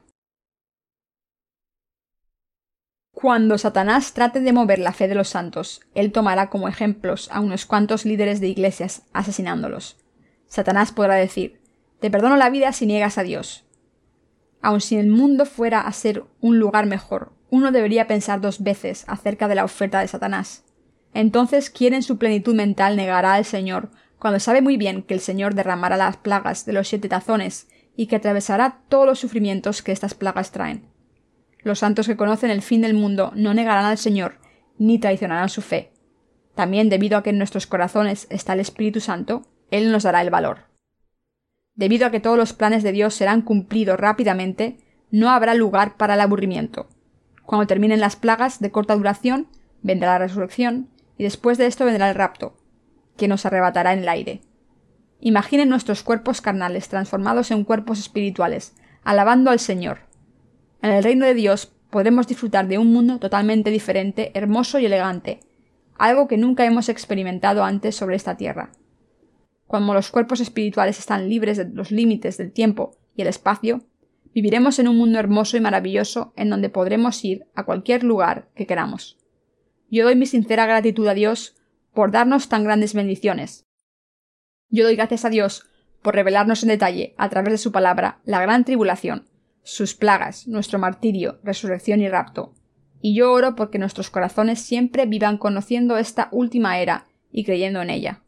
Cuando 3.13 3.59
Satanás 3.59 4.15
trate 4.15 4.41
de 4.41 4.55
mover 4.55 4.79
la 4.79 4.95
fe 4.95 5.07
de 5.07 5.15
los 5.15 5.29
santos, 5.29 5.83
él 5.95 6.11
tomará 6.11 6.49
como 6.49 6.69
ejemplos 6.69 7.29
a 7.31 7.41
unos 7.41 7.67
cuantos 7.67 8.07
líderes 8.07 8.41
de 8.41 8.49
iglesias 8.49 9.03
asesinándolos. 9.13 9.99
Satanás 10.47 10.91
podrá 10.91 11.17
decir, 11.17 11.61
te 12.01 12.11
perdono 12.11 12.39
la 12.39 12.49
vida 12.49 12.73
si 12.73 12.87
niegas 12.87 13.19
a 13.19 13.25
Dios. 13.25 13.64
Aun 14.65 14.81
si 14.81 14.97
el 14.97 15.09
mundo 15.09 15.45
fuera 15.45 15.83
a 15.83 15.93
ser 15.93 16.25
un 16.41 16.59
lugar 16.59 16.87
mejor, 16.87 17.35
uno 17.51 17.71
debería 17.71 18.07
pensar 18.07 18.41
dos 18.41 18.63
veces 18.63 19.05
acerca 19.09 19.47
de 19.47 19.57
la 19.57 19.65
oferta 19.65 20.01
de 20.01 20.09
Satanás. 20.09 20.65
Entonces, 21.13 21.69
¿quién 21.69 21.93
en 21.93 22.03
su 22.03 22.17
plenitud 22.17 22.55
mental 22.55 22.97
negará 22.97 23.35
al 23.35 23.45
Señor 23.45 23.91
cuando 24.19 24.41
sabe 24.41 24.63
muy 24.63 24.79
bien 24.79 25.03
que 25.03 25.13
el 25.13 25.21
Señor 25.21 25.55
derramará 25.55 25.99
las 25.99 26.17
plagas 26.17 26.65
de 26.65 26.73
los 26.73 26.89
siete 26.89 27.11
tazones 27.11 27.69
y 27.95 28.07
que 28.07 28.17
atravesará 28.17 28.81
todos 28.89 29.05
los 29.05 29.19
sufrimientos 29.19 29.83
que 29.83 29.93
estas 29.93 30.15
plagas 30.15 30.51
traen. 30.51 30.89
Los 31.59 31.81
santos 31.81 32.07
que 32.07 32.17
conocen 32.17 32.51
el 32.51 32.63
fin 32.63 32.81
del 32.81 32.95
mundo 32.95 33.33
no 33.37 33.53
negarán 33.53 33.85
al 33.85 33.99
Señor, 33.99 34.39
ni 34.79 34.99
traicionarán 34.99 35.51
su 35.51 35.61
fe. 35.61 35.93
También 36.55 36.89
debido 36.89 37.19
a 37.19 37.23
que 37.23 37.29
en 37.29 37.37
nuestros 37.37 37.67
corazones 37.67 38.27
está 38.31 38.55
el 38.55 38.61
Espíritu 38.61 39.01
Santo, 39.01 39.47
Él 39.71 39.93
nos 39.93 40.05
dará 40.05 40.23
el 40.23 40.31
valor. 40.31 40.74
Debido 41.75 42.07
a 42.07 42.11
que 42.11 42.21
todos 42.21 42.39
los 42.39 42.53
planes 42.53 42.83
de 42.83 42.93
Dios 42.93 43.15
serán 43.15 43.43
cumplidos 43.43 43.99
rápidamente, 43.99 44.79
no 45.11 45.31
habrá 45.31 45.55
lugar 45.55 45.97
para 45.97 46.15
el 46.15 46.21
aburrimiento. 46.21 46.89
Cuando 47.45 47.67
terminen 47.67 48.01
las 48.01 48.17
plagas 48.17 48.61
de 48.61 48.71
corta 48.71 48.97
duración, 48.97 49.49
vendrá 49.83 50.13
la 50.13 50.19
resurrección, 50.19 50.89
y 51.19 51.25
después 51.25 51.59
de 51.59 51.67
esto 51.67 51.85
vendrá 51.85 52.09
el 52.09 52.15
rapto, 52.15 52.57
que 53.17 53.29
nos 53.29 53.45
arrebatará 53.45 53.93
en 53.93 54.01
el 54.01 54.09
aire. 54.09 54.41
Imaginen 55.21 55.69
nuestros 55.69 56.03
cuerpos 56.03 56.41
carnales 56.41 56.89
transformados 56.89 57.51
en 57.51 57.65
cuerpos 57.65 57.99
espirituales, 57.99 58.75
alabando 59.03 59.51
al 59.51 59.59
Señor. 59.59 60.01
En 60.83 60.91
el 60.91 61.03
reino 61.03 61.27
de 61.27 61.35
Dios 61.35 61.73
podremos 61.91 62.27
disfrutar 62.27 62.67
de 62.69 62.79
un 62.79 62.93
mundo 62.93 63.19
totalmente 63.19 63.71
diferente, 63.71 64.33
hermoso 64.35 64.79
y 64.79 64.87
elegante, 64.87 65.41
algo 65.99 66.29
que 66.29 66.37
nunca 66.37 66.65
hemos 66.65 66.89
experimentado 66.89 67.65
antes 67.65 67.95
sobre 67.97 68.17
esta 68.17 68.37
tierra. 68.37 68.71
Cuando 69.75 69.93
los 69.93 70.13
cuerpos 70.13 70.39
espirituales 70.39 71.01
están 71.01 71.29
libres 71.29 71.57
de 71.57 71.69
los 71.69 71.91
límites 71.91 72.37
del 72.37 72.53
tiempo 72.53 72.97
y 73.17 73.23
el 73.23 73.27
espacio, 73.27 73.83
viviremos 74.33 74.79
en 74.79 74.87
un 74.87 74.97
mundo 74.97 75.19
hermoso 75.19 75.57
y 75.57 75.61
maravilloso 75.61 76.33
en 76.37 76.49
donde 76.49 76.69
podremos 76.69 77.25
ir 77.25 77.47
a 77.57 77.65
cualquier 77.65 78.05
lugar 78.05 78.49
que 78.55 78.69
queramos. 78.69 79.19
Yo 79.91 80.05
doy 80.05 80.15
mi 80.15 80.27
sincera 80.27 80.67
gratitud 80.67 81.09
a 81.09 81.15
Dios 81.15 81.57
por 81.93 82.13
darnos 82.13 82.49
tan 82.49 82.63
grandes 82.63 82.95
bendiciones. 82.95 83.65
Yo 84.69 84.85
doy 84.85 84.95
gracias 84.95 85.25
a 85.25 85.31
Dios 85.31 85.69
por 86.03 86.15
revelarnos 86.15 86.63
en 86.63 86.69
detalle, 86.69 87.17
a 87.19 87.29
través 87.29 87.55
de 87.55 87.59
su 87.59 87.73
palabra, 87.73 88.21
la 88.25 88.41
gran 88.41 88.65
tribulación, 88.65 89.27
sus 89.65 89.97
plagas, 89.97 90.47
nuestro 90.47 90.79
martirio, 90.79 91.41
resurrección 91.43 92.01
y 92.01 92.09
rapto. 92.09 92.55
Y 93.01 93.17
yo 93.17 93.33
oro 93.33 93.57
porque 93.57 93.81
nuestros 93.81 94.09
corazones 94.09 94.61
siempre 94.61 95.07
vivan 95.07 95.37
conociendo 95.37 95.99
esta 95.99 96.29
última 96.31 96.79
era 96.79 97.09
y 97.33 97.43
creyendo 97.43 97.83
en 97.83 97.91
ella. 97.91 98.24